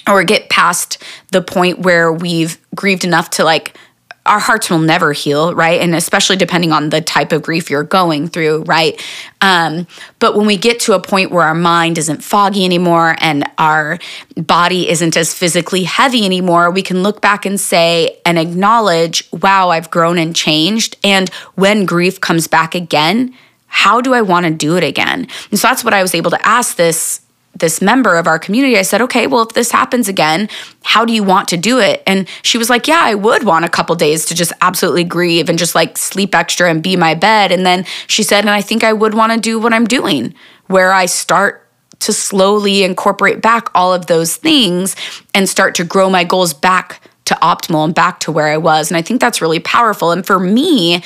or 0.09 0.25
get 0.25 0.49
past 0.49 1.03
the 1.31 1.43
point 1.43 1.81
where 1.81 2.13
we've 2.13 2.59
grieved 2.75 3.05
enough 3.05 3.31
to 3.31 3.45
like 3.45 3.77
our 4.25 4.39
hearts 4.39 4.71
will 4.71 4.79
never 4.79 5.13
heal, 5.13 5.53
right? 5.53 5.81
And 5.81 5.97
especially 5.97 6.37
depending 6.37 6.71
on 6.71 6.91
the 6.91 7.01
type 7.01 7.33
of 7.33 7.43
grief 7.43 7.69
you're 7.69 7.83
going 7.83 8.29
through, 8.29 8.63
right? 8.65 9.03
Um, 9.41 9.89
but 10.21 10.37
when 10.37 10.47
we 10.47 10.57
get 10.57 10.79
to 10.81 10.93
a 10.93 11.01
point 11.01 11.33
where 11.33 11.45
our 11.45 11.55
mind 11.55 11.99
isn't 11.99 12.23
foggy 12.23 12.65
anymore 12.65 13.17
and 13.19 13.45
our 13.59 13.99
body 14.37 14.89
isn't 14.89 15.17
as 15.17 15.35
physically 15.35 15.83
heavy 15.83 16.25
anymore, 16.25 16.71
we 16.71 16.83
can 16.83 17.03
look 17.03 17.21
back 17.21 17.45
and 17.45 17.59
say 17.59 18.21
and 18.25 18.39
acknowledge, 18.39 19.29
wow, 19.33 19.71
I've 19.71 19.91
grown 19.91 20.19
and 20.19 20.37
changed. 20.37 20.97
And 21.03 21.29
when 21.57 21.85
grief 21.85 22.21
comes 22.21 22.47
back 22.47 22.77
again, 22.77 23.35
how 23.67 24.01
do 24.01 24.15
I 24.15 24.23
want 24.23 24.47
to 24.47 24.53
do 24.53 24.77
it 24.77 24.85
again? 24.85 25.27
And 25.51 25.59
so 25.59 25.67
that's 25.67 25.83
what 25.83 25.95
I 25.95 26.03
was 26.03 26.15
able 26.15 26.31
to 26.31 26.47
ask 26.47 26.77
this 26.77 27.23
this 27.55 27.83
member 27.83 28.17
of 28.17 28.27
our 28.27 28.39
community, 28.39 28.79
I 28.79 28.83
said, 28.83 29.03
okay, 29.03 29.27
well, 29.27 29.43
if 29.43 29.51
this 29.51 29.71
happens 29.71 30.09
again, 30.09 30.49
how 30.85 31.05
do 31.05 31.13
you 31.13 31.23
want 31.23 31.49
to 31.49 31.57
do 31.57 31.79
it? 31.79 32.03
And 32.07 32.27
she 32.43 32.59
was 32.59 32.71
like, 32.71 32.89
yeah, 32.89 33.01
I 33.03 33.15
would 33.15 33.45
want 33.45 33.65
a 33.65 33.69
couple 33.69 33.95
days 33.95 34.25
to 34.27 34.35
just 34.35 34.53
absolutely 34.61 35.05
grieve 35.05 35.49
and 35.49 35.59
just 35.59 35.75
like 35.75 35.99
sleep 35.99 36.35
extra 36.35 36.71
and 36.71 36.83
be 36.83 36.97
my 36.97 37.15
bed. 37.15 37.53
And 37.53 37.65
then 37.65 37.85
she 38.07 38.23
said, 38.23 38.41
and 38.41 38.51
I 38.51 38.63
think 38.63 38.83
I 38.83 38.93
would 38.93 39.15
want 39.15 39.33
to 39.33 39.39
do 39.39 39.59
what 39.59 39.73
I'm 39.73 39.85
doing, 39.85 40.35
where 40.67 40.93
I 40.93 41.07
start 41.07 41.69
to 42.01 42.13
slowly 42.13 42.83
incorporate 42.83 43.41
back 43.43 43.69
all 43.75 43.95
of 43.95 44.07
those 44.07 44.35
things 44.37 44.97
and 45.35 45.49
start 45.49 45.75
to 45.77 45.85
grow 45.85 46.11
my 46.11 46.25
goals 46.25 46.53
back 46.53 47.01
to 47.27 47.35
optimal 47.37 47.85
and 47.85 47.95
back 47.95 48.19
to 48.21 48.33
where 48.33 48.49
I 48.49 48.57
was. 48.57 48.91
And 48.91 48.97
I 48.97 49.03
think 49.03 49.21
that's 49.21 49.41
really 49.41 49.61
powerful. 49.61 50.11
And 50.11 50.27
for 50.27 50.41
me, 50.41 51.03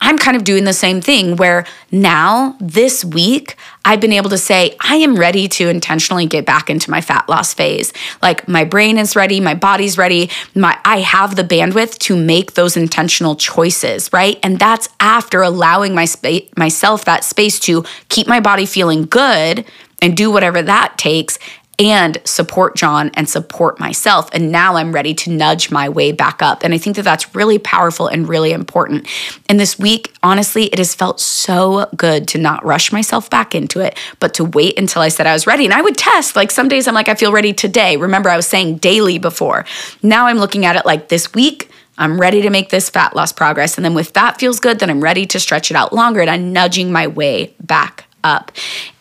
I'm 0.00 0.18
kind 0.18 0.36
of 0.36 0.44
doing 0.44 0.64
the 0.64 0.72
same 0.72 1.00
thing 1.00 1.36
where 1.36 1.66
now, 1.90 2.56
this 2.60 3.04
week, 3.04 3.56
I've 3.84 4.00
been 4.00 4.12
able 4.12 4.30
to 4.30 4.38
say, 4.38 4.76
I 4.80 4.96
am 4.96 5.16
ready 5.16 5.48
to 5.48 5.68
intentionally 5.68 6.26
get 6.26 6.46
back 6.46 6.70
into 6.70 6.90
my 6.90 7.00
fat 7.00 7.28
loss 7.28 7.54
phase. 7.54 7.92
Like 8.22 8.46
my 8.46 8.64
brain 8.64 8.98
is 8.98 9.16
ready, 9.16 9.40
my 9.40 9.54
body's 9.54 9.98
ready, 9.98 10.30
my 10.54 10.78
I 10.84 11.00
have 11.00 11.36
the 11.36 11.44
bandwidth 11.44 11.98
to 12.00 12.16
make 12.16 12.54
those 12.54 12.76
intentional 12.76 13.34
choices, 13.36 14.12
right? 14.12 14.38
And 14.42 14.58
that's 14.58 14.88
after 15.00 15.42
allowing 15.42 15.94
my 15.94 16.04
spa- 16.04 16.46
myself 16.56 17.04
that 17.06 17.24
space 17.24 17.58
to 17.60 17.84
keep 18.08 18.26
my 18.26 18.40
body 18.40 18.66
feeling 18.66 19.04
good 19.04 19.64
and 20.00 20.16
do 20.16 20.30
whatever 20.30 20.62
that 20.62 20.96
takes 20.96 21.38
and 21.78 22.20
support 22.24 22.74
John 22.74 23.10
and 23.14 23.28
support 23.28 23.78
myself. 23.78 24.28
And 24.32 24.50
now 24.50 24.74
I'm 24.74 24.92
ready 24.92 25.14
to 25.14 25.30
nudge 25.30 25.70
my 25.70 25.88
way 25.88 26.10
back 26.10 26.42
up. 26.42 26.64
And 26.64 26.74
I 26.74 26.78
think 26.78 26.96
that 26.96 27.02
that's 27.02 27.34
really 27.36 27.58
powerful 27.58 28.08
and 28.08 28.28
really 28.28 28.52
important. 28.52 29.06
And 29.48 29.60
this 29.60 29.78
week, 29.78 30.12
honestly, 30.22 30.64
it 30.64 30.78
has 30.78 30.94
felt 30.94 31.20
so 31.20 31.88
good 31.96 32.26
to 32.28 32.38
not 32.38 32.64
rush 32.64 32.90
myself 32.90 33.30
back 33.30 33.54
into 33.54 33.80
it, 33.80 33.96
but 34.18 34.34
to 34.34 34.44
wait 34.44 34.76
until 34.78 35.02
I 35.02 35.08
said 35.08 35.26
I 35.26 35.32
was 35.32 35.46
ready. 35.46 35.64
And 35.64 35.74
I 35.74 35.82
would 35.82 35.96
test. 35.96 36.34
Like 36.34 36.50
some 36.50 36.68
days 36.68 36.88
I'm 36.88 36.94
like, 36.94 37.08
I 37.08 37.14
feel 37.14 37.32
ready 37.32 37.52
today. 37.52 37.96
Remember, 37.96 38.28
I 38.28 38.36
was 38.36 38.48
saying 38.48 38.78
daily 38.78 39.18
before. 39.18 39.64
Now 40.02 40.26
I'm 40.26 40.38
looking 40.38 40.66
at 40.66 40.74
it 40.74 40.84
like 40.84 41.08
this 41.08 41.32
week. 41.32 41.70
I'm 41.96 42.20
ready 42.20 42.42
to 42.42 42.50
make 42.50 42.70
this 42.70 42.90
fat 42.90 43.14
loss 43.14 43.32
progress. 43.32 43.76
And 43.76 43.84
then 43.84 43.96
if 43.96 44.12
that 44.14 44.38
feels 44.38 44.60
good, 44.60 44.80
then 44.80 44.90
I'm 44.90 45.00
ready 45.00 45.26
to 45.26 45.40
stretch 45.40 45.70
it 45.70 45.76
out 45.76 45.92
longer 45.92 46.20
and 46.20 46.30
I'm 46.30 46.52
nudging 46.52 46.90
my 46.92 47.06
way 47.06 47.54
back 47.60 48.06
up. 48.24 48.52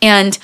And 0.01 0.37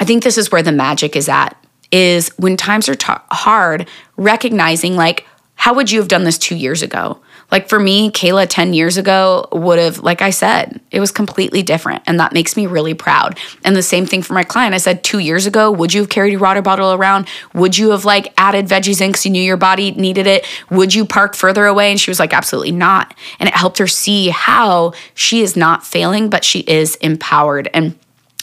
I 0.00 0.04
think 0.04 0.22
this 0.22 0.38
is 0.38 0.50
where 0.50 0.62
the 0.62 0.72
magic 0.72 1.14
is 1.14 1.28
at 1.28 1.56
is 1.92 2.28
when 2.38 2.56
times 2.56 2.88
are 2.88 2.94
t- 2.94 3.12
hard, 3.30 3.88
recognizing 4.16 4.96
like, 4.96 5.26
how 5.54 5.74
would 5.74 5.90
you 5.90 5.98
have 5.98 6.08
done 6.08 6.24
this 6.24 6.38
two 6.38 6.56
years 6.56 6.82
ago? 6.82 7.20
Like 7.50 7.68
for 7.68 7.78
me, 7.78 8.10
Kayla 8.10 8.46
10 8.48 8.72
years 8.74 8.96
ago 8.96 9.46
would 9.52 9.78
have, 9.78 9.98
like 9.98 10.22
I 10.22 10.30
said, 10.30 10.80
it 10.90 11.00
was 11.00 11.10
completely 11.10 11.62
different. 11.62 12.02
And 12.06 12.18
that 12.20 12.32
makes 12.32 12.56
me 12.56 12.66
really 12.66 12.94
proud. 12.94 13.38
And 13.64 13.76
the 13.76 13.82
same 13.82 14.06
thing 14.06 14.22
for 14.22 14.32
my 14.34 14.44
client. 14.44 14.74
I 14.74 14.78
said 14.78 15.02
two 15.02 15.18
years 15.18 15.46
ago, 15.46 15.70
would 15.70 15.92
you 15.92 16.00
have 16.00 16.08
carried 16.08 16.30
your 16.30 16.40
water 16.40 16.62
bottle 16.62 16.92
around? 16.92 17.28
Would 17.54 17.76
you 17.76 17.90
have 17.90 18.04
like 18.04 18.32
added 18.38 18.66
veggies 18.66 19.00
in 19.00 19.10
because 19.10 19.26
you 19.26 19.32
knew 19.32 19.42
your 19.42 19.56
body 19.56 19.90
needed 19.90 20.26
it? 20.26 20.46
Would 20.70 20.94
you 20.94 21.04
park 21.04 21.34
further 21.34 21.66
away? 21.66 21.90
And 21.90 22.00
she 22.00 22.10
was 22.10 22.20
like, 22.20 22.32
absolutely 22.32 22.72
not. 22.72 23.14
And 23.38 23.48
it 23.48 23.54
helped 23.54 23.78
her 23.78 23.86
see 23.86 24.28
how 24.28 24.92
she 25.14 25.42
is 25.42 25.56
not 25.56 25.84
failing, 25.84 26.30
but 26.30 26.44
she 26.44 26.60
is 26.60 26.96
empowered. 26.96 27.68
And 27.74 27.98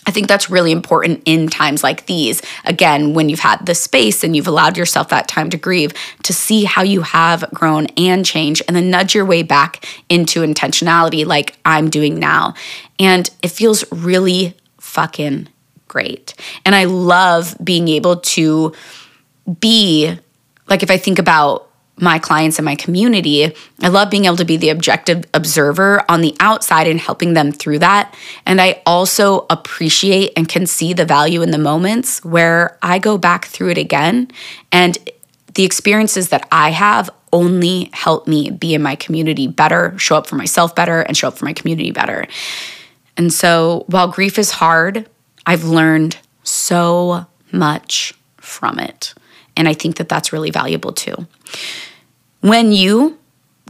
I 0.07 0.11
think 0.11 0.27
that's 0.27 0.49
really 0.49 0.71
important 0.71 1.21
in 1.25 1.49
times 1.49 1.83
like 1.83 2.05
these. 2.05 2.41
Again, 2.65 3.13
when 3.13 3.27
you've 3.29 3.41
had 3.41 3.65
the 3.65 3.75
space 3.75 4.23
and 4.23 4.35
you've 4.35 4.47
allowed 4.47 4.77
yourself 4.77 5.09
that 5.09 5.27
time 5.27 5.49
to 5.49 5.57
grieve, 5.57 5.93
to 6.23 6.33
see 6.33 6.63
how 6.63 6.81
you 6.81 7.01
have 7.01 7.43
grown 7.53 7.87
and 7.97 8.25
changed, 8.25 8.63
and 8.67 8.75
then 8.75 8.89
nudge 8.89 9.13
your 9.13 9.25
way 9.25 9.43
back 9.43 9.85
into 10.09 10.41
intentionality 10.41 11.25
like 11.25 11.57
I'm 11.65 11.89
doing 11.89 12.17
now. 12.17 12.55
And 12.97 13.29
it 13.43 13.49
feels 13.49 13.83
really 13.91 14.55
fucking 14.79 15.49
great. 15.89 16.33
And 16.65 16.73
I 16.73 16.85
love 16.85 17.55
being 17.63 17.89
able 17.89 18.17
to 18.17 18.73
be 19.59 20.17
like, 20.67 20.83
if 20.83 20.89
I 20.91 20.97
think 20.97 21.19
about 21.19 21.66
my 21.99 22.19
clients 22.19 22.59
and 22.59 22.65
my 22.65 22.75
community. 22.75 23.53
I 23.81 23.87
love 23.87 24.09
being 24.09 24.25
able 24.25 24.37
to 24.37 24.45
be 24.45 24.57
the 24.57 24.69
objective 24.69 25.25
observer 25.33 26.03
on 26.09 26.21
the 26.21 26.35
outside 26.39 26.87
and 26.87 26.99
helping 26.99 27.33
them 27.33 27.51
through 27.51 27.79
that. 27.79 28.13
And 28.45 28.61
I 28.61 28.81
also 28.85 29.45
appreciate 29.49 30.33
and 30.37 30.47
can 30.47 30.67
see 30.67 30.93
the 30.93 31.05
value 31.05 31.41
in 31.41 31.51
the 31.51 31.57
moments 31.57 32.23
where 32.23 32.77
I 32.81 32.99
go 32.99 33.17
back 33.17 33.45
through 33.45 33.71
it 33.71 33.77
again. 33.77 34.29
And 34.71 34.97
the 35.55 35.63
experiences 35.63 36.29
that 36.29 36.47
I 36.51 36.69
have 36.69 37.09
only 37.33 37.89
help 37.93 38.27
me 38.27 38.51
be 38.51 38.73
in 38.73 38.81
my 38.81 38.95
community 38.95 39.47
better, 39.47 39.97
show 39.97 40.15
up 40.15 40.27
for 40.27 40.35
myself 40.35 40.75
better, 40.75 41.01
and 41.01 41.17
show 41.17 41.27
up 41.27 41.37
for 41.37 41.45
my 41.45 41.53
community 41.53 41.91
better. 41.91 42.27
And 43.17 43.33
so 43.33 43.85
while 43.87 44.07
grief 44.07 44.37
is 44.37 44.51
hard, 44.51 45.09
I've 45.45 45.63
learned 45.63 46.17
so 46.43 47.25
much 47.51 48.13
from 48.37 48.79
it. 48.79 49.13
And 49.57 49.67
I 49.67 49.73
think 49.73 49.97
that 49.97 50.07
that's 50.07 50.31
really 50.31 50.51
valuable 50.51 50.93
too. 50.93 51.27
When 52.41 52.71
you 52.71 53.17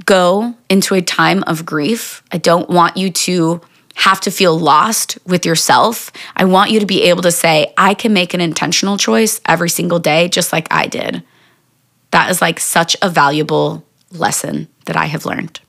go 0.06 0.54
into 0.70 0.94
a 0.94 1.02
time 1.02 1.44
of 1.48 1.66
grief, 1.66 2.22
I 2.32 2.38
don't 2.38 2.70
want 2.70 2.98
you 2.98 3.10
to 3.10 3.62
have 3.96 4.22
to 4.22 4.30
feel 4.30 4.58
lost 4.58 5.18
with 5.26 5.44
yourself. 5.46 6.12
I 6.36 6.46
want 6.46 6.70
you 6.70 6.80
to 6.80 6.86
be 6.86 7.04
able 7.04 7.24
to 7.24 7.32
say, 7.32 7.74
I 7.78 7.96
can 7.96 8.14
make 8.14 8.36
an 8.36 8.42
intentional 8.42 8.98
choice 8.98 9.42
every 9.48 9.70
single 9.70 9.98
day, 9.98 10.28
just 10.28 10.54
like 10.54 10.68
I 10.70 10.86
did. 10.86 11.24
That 12.12 12.30
is 12.30 12.40
like 12.40 12.60
such 12.60 12.96
a 13.02 13.10
valuable 13.10 13.84
lesson 14.12 14.68
that 14.86 14.96
I 14.96 15.06
have 15.06 15.26
learned. 15.26 15.60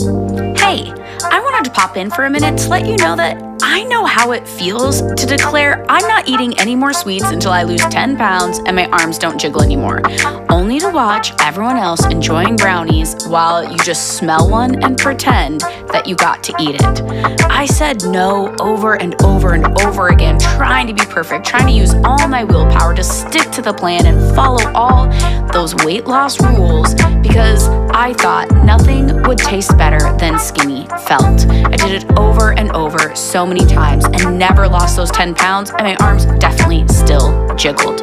Hey, 0.00 0.90
I 1.22 1.40
wanted 1.44 1.66
to 1.66 1.70
pop 1.72 1.96
in 1.96 2.10
for 2.10 2.24
a 2.24 2.30
minute 2.30 2.58
to 2.60 2.68
let 2.68 2.86
you 2.86 2.96
know 2.96 3.16
that 3.16 3.53
I 3.66 3.82
know 3.84 4.04
how 4.04 4.32
it 4.32 4.46
feels 4.46 5.00
to 5.00 5.26
declare 5.26 5.86
I'm 5.88 6.06
not 6.06 6.28
eating 6.28 6.56
any 6.58 6.76
more 6.76 6.92
sweets 6.92 7.24
until 7.30 7.50
I 7.50 7.62
lose 7.62 7.80
10 7.80 8.18
pounds 8.18 8.58
and 8.66 8.76
my 8.76 8.84
arms 8.88 9.16
don't 9.16 9.40
jiggle 9.40 9.62
anymore, 9.62 10.02
only 10.50 10.78
to 10.80 10.90
watch 10.90 11.32
everyone 11.40 11.78
else 11.78 12.04
enjoying 12.04 12.56
brownies 12.56 13.16
while 13.26 13.64
you 13.64 13.78
just 13.78 14.18
smell 14.18 14.50
one 14.50 14.84
and 14.84 14.98
pretend 14.98 15.62
that 15.92 16.06
you 16.06 16.14
got 16.14 16.44
to 16.44 16.54
eat 16.60 16.74
it. 16.74 17.40
I 17.50 17.64
said 17.64 18.04
no 18.04 18.54
over 18.60 19.00
and 19.00 19.20
over 19.22 19.54
and 19.54 19.80
over 19.80 20.08
again, 20.08 20.38
trying 20.38 20.86
to 20.88 20.92
be 20.92 21.06
perfect, 21.06 21.46
trying 21.46 21.66
to 21.66 21.72
use 21.72 21.94
all 22.04 22.28
my 22.28 22.44
willpower 22.44 22.94
to 22.94 23.02
stick 23.02 23.50
to 23.52 23.62
the 23.62 23.72
plan 23.72 24.04
and 24.04 24.36
follow 24.36 24.70
all 24.74 25.08
those 25.54 25.74
weight 25.86 26.04
loss 26.04 26.38
rules 26.42 26.94
because 27.22 27.68
I 27.94 28.12
thought 28.12 28.50
nothing 28.64 29.22
would 29.22 29.38
taste 29.38 29.78
better 29.78 30.14
than 30.18 30.38
skinny 30.38 30.86
felt. 31.06 31.46
I 31.48 31.76
did 31.76 32.02
it 32.02 32.18
over 32.18 32.52
and 32.52 32.70
over 32.72 33.14
so 33.14 33.46
many 33.46 33.53
times 33.60 34.04
and 34.04 34.38
never 34.38 34.66
lost 34.68 34.96
those 34.96 35.10
10 35.10 35.34
pounds, 35.34 35.70
and 35.70 35.82
my 35.82 35.96
arms 35.96 36.26
definitely 36.38 36.86
still 36.88 37.54
jiggled. 37.56 38.00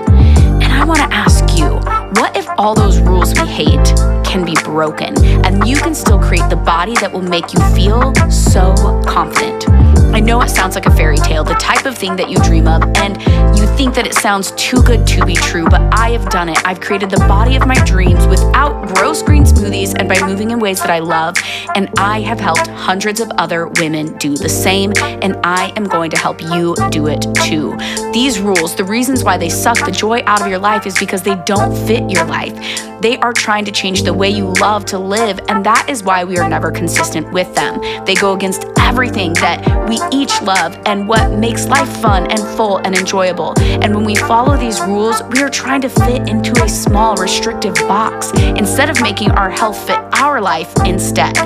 I 0.81 0.83
wanna 0.83 1.07
ask 1.11 1.59
you 1.59 1.75
what 2.19 2.35
if 2.35 2.47
all 2.57 2.73
those 2.73 2.99
rules 3.01 3.39
we 3.39 3.47
hate 3.47 3.95
can 4.25 4.43
be 4.43 4.55
broken 4.63 5.13
and 5.45 5.67
you 5.67 5.75
can 5.77 5.93
still 5.93 6.17
create 6.17 6.49
the 6.49 6.55
body 6.55 6.95
that 6.95 7.13
will 7.13 7.21
make 7.21 7.53
you 7.53 7.59
feel 7.75 8.11
so 8.31 8.73
confident? 9.05 9.69
I 10.13 10.19
know 10.19 10.41
it 10.41 10.49
sounds 10.49 10.75
like 10.75 10.87
a 10.87 10.91
fairy 10.91 11.15
tale, 11.17 11.43
the 11.43 11.53
type 11.53 11.85
of 11.85 11.97
thing 11.97 12.17
that 12.17 12.29
you 12.29 12.37
dream 12.39 12.67
of, 12.67 12.83
and 12.97 13.17
you 13.57 13.65
think 13.77 13.95
that 13.95 14.05
it 14.05 14.13
sounds 14.13 14.51
too 14.57 14.83
good 14.83 15.07
to 15.07 15.25
be 15.25 15.35
true, 15.35 15.63
but 15.63 15.81
I 15.93 16.09
have 16.09 16.29
done 16.29 16.49
it. 16.49 16.57
I've 16.65 16.81
created 16.81 17.09
the 17.09 17.19
body 17.19 17.55
of 17.55 17.65
my 17.65 17.75
dreams 17.85 18.27
without 18.27 18.93
gross 18.93 19.21
green 19.21 19.45
smoothies 19.45 19.95
and 19.97 20.09
by 20.09 20.19
moving 20.27 20.51
in 20.51 20.59
ways 20.59 20.81
that 20.81 20.89
I 20.89 20.99
love, 20.99 21.37
and 21.75 21.89
I 21.97 22.19
have 22.21 22.41
helped 22.41 22.67
hundreds 22.67 23.21
of 23.21 23.31
other 23.37 23.67
women 23.79 24.17
do 24.17 24.35
the 24.35 24.49
same, 24.49 24.91
and 24.97 25.37
I 25.45 25.71
am 25.77 25.85
going 25.85 26.11
to 26.11 26.17
help 26.17 26.41
you 26.41 26.75
do 26.89 27.07
it 27.07 27.25
too. 27.45 27.77
These 28.11 28.41
rules, 28.41 28.75
the 28.75 28.83
reasons 28.83 29.23
why 29.23 29.37
they 29.37 29.49
suck 29.49 29.79
the 29.85 29.91
joy 29.91 30.23
out 30.25 30.41
of 30.41 30.47
your 30.47 30.59
life 30.71 30.87
is 30.87 30.97
because 30.97 31.21
they 31.21 31.35
don't 31.43 31.75
fit 31.85 32.09
your 32.09 32.23
life. 32.23 32.55
They 33.01 33.17
are 33.17 33.33
trying 33.33 33.65
to 33.65 33.73
change 33.73 34.03
the 34.03 34.13
way 34.13 34.29
you 34.29 34.53
love 34.61 34.85
to 34.85 34.97
live, 34.97 35.37
and 35.49 35.65
that 35.65 35.89
is 35.89 36.01
why 36.01 36.23
we 36.23 36.37
are 36.37 36.47
never 36.47 36.71
consistent 36.71 37.29
with 37.33 37.53
them. 37.55 37.73
They 38.05 38.15
go 38.15 38.31
against 38.33 38.63
everything 38.79 39.33
that 39.45 39.59
we 39.89 39.97
each 40.17 40.41
love 40.41 40.71
and 40.85 41.09
what 41.09 41.37
makes 41.37 41.67
life 41.67 41.91
fun 42.01 42.31
and 42.31 42.39
full 42.55 42.77
and 42.85 42.97
enjoyable. 42.97 43.53
And 43.83 43.93
when 43.93 44.05
we 44.05 44.15
follow 44.15 44.55
these 44.55 44.79
rules, 44.79 45.21
we 45.33 45.41
are 45.41 45.49
trying 45.49 45.81
to 45.81 45.89
fit 45.89 46.29
into 46.29 46.53
a 46.63 46.69
small, 46.69 47.17
restrictive 47.17 47.75
box 47.95 48.31
instead 48.61 48.89
of 48.89 49.01
making 49.01 49.31
our 49.31 49.49
health 49.49 49.77
fit 49.85 49.99
our 50.13 50.39
life 50.39 50.71
instead. 50.85 51.37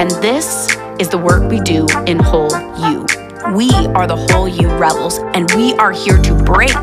And 0.00 0.10
this 0.28 0.68
is 1.00 1.08
the 1.08 1.18
work 1.28 1.50
we 1.50 1.60
do 1.60 1.86
in 2.06 2.18
Whole 2.18 2.52
You. 2.84 2.93
We 3.52 3.68
are 3.94 4.06
the 4.06 4.16
Whole 4.30 4.48
You 4.48 4.68
Rebels, 4.78 5.18
and 5.34 5.50
we 5.52 5.74
are 5.74 5.92
here 5.92 6.16
to 6.16 6.34
break 6.34 6.74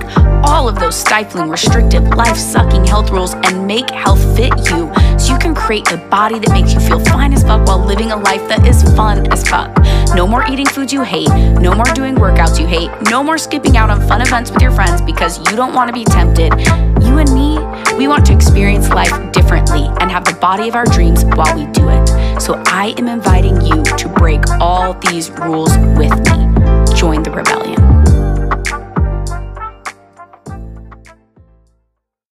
all 0.44 0.70
of 0.70 0.76
those 0.76 0.96
stifling, 0.96 1.50
restrictive, 1.50 2.04
life 2.10 2.38
sucking 2.38 2.86
health 2.86 3.10
rules 3.10 3.34
and 3.34 3.66
make 3.66 3.90
health 3.90 4.22
fit 4.38 4.56
you 4.70 4.94
so 5.18 5.34
you 5.34 5.40
can 5.40 5.56
create 5.56 5.92
a 5.92 5.98
body 5.98 6.38
that 6.38 6.52
makes 6.52 6.72
you 6.72 6.80
feel 6.80 7.00
fine 7.06 7.34
as 7.34 7.42
fuck 7.42 7.66
while 7.68 7.84
living 7.84 8.12
a 8.12 8.16
life 8.16 8.48
that 8.48 8.66
is 8.68 8.84
fun 8.96 9.26
as 9.34 9.44
fuck. 9.48 9.76
No 10.16 10.28
more 10.28 10.46
eating 10.48 10.68
foods 10.68 10.94
you 10.94 11.02
hate, 11.02 11.30
no 11.60 11.74
more 11.74 11.86
doing 11.96 12.16
workouts 12.16 12.60
you 12.60 12.68
hate, 12.68 12.92
no 13.10 13.24
more 13.24 13.40
skipping 13.40 13.76
out 13.76 13.90
on 13.90 14.00
fun 14.08 14.22
events 14.22 14.52
with 14.52 14.62
your 14.62 14.72
friends 14.72 15.02
because 15.02 15.40
you 15.50 15.58
don't 15.58 15.74
want 15.74 15.88
to 15.88 15.94
be 15.94 16.06
tempted. 16.06 16.54
You 17.02 17.18
and 17.18 17.34
me, 17.34 17.58
we 17.98 18.08
want 18.08 18.24
to 18.28 18.34
experience 18.34 18.88
life 18.90 19.32
differently 19.32 19.90
and 20.00 20.12
have 20.12 20.26
the 20.26 20.34
body 20.34 20.70
of 20.70 20.76
our 20.76 20.86
dreams 20.86 21.26
while 21.26 21.56
we 21.56 21.66
do 21.72 21.90
it. 21.90 22.21
So 22.40 22.62
I 22.66 22.94
am 22.98 23.08
inviting 23.08 23.62
you 23.62 23.84
to 23.84 24.10
break 24.10 24.48
all 24.60 24.94
these 24.94 25.30
rules 25.32 25.78
with 25.98 26.16
me. 26.30 26.96
Join 26.96 27.24
the 27.24 27.32
rebellion. 27.34 27.81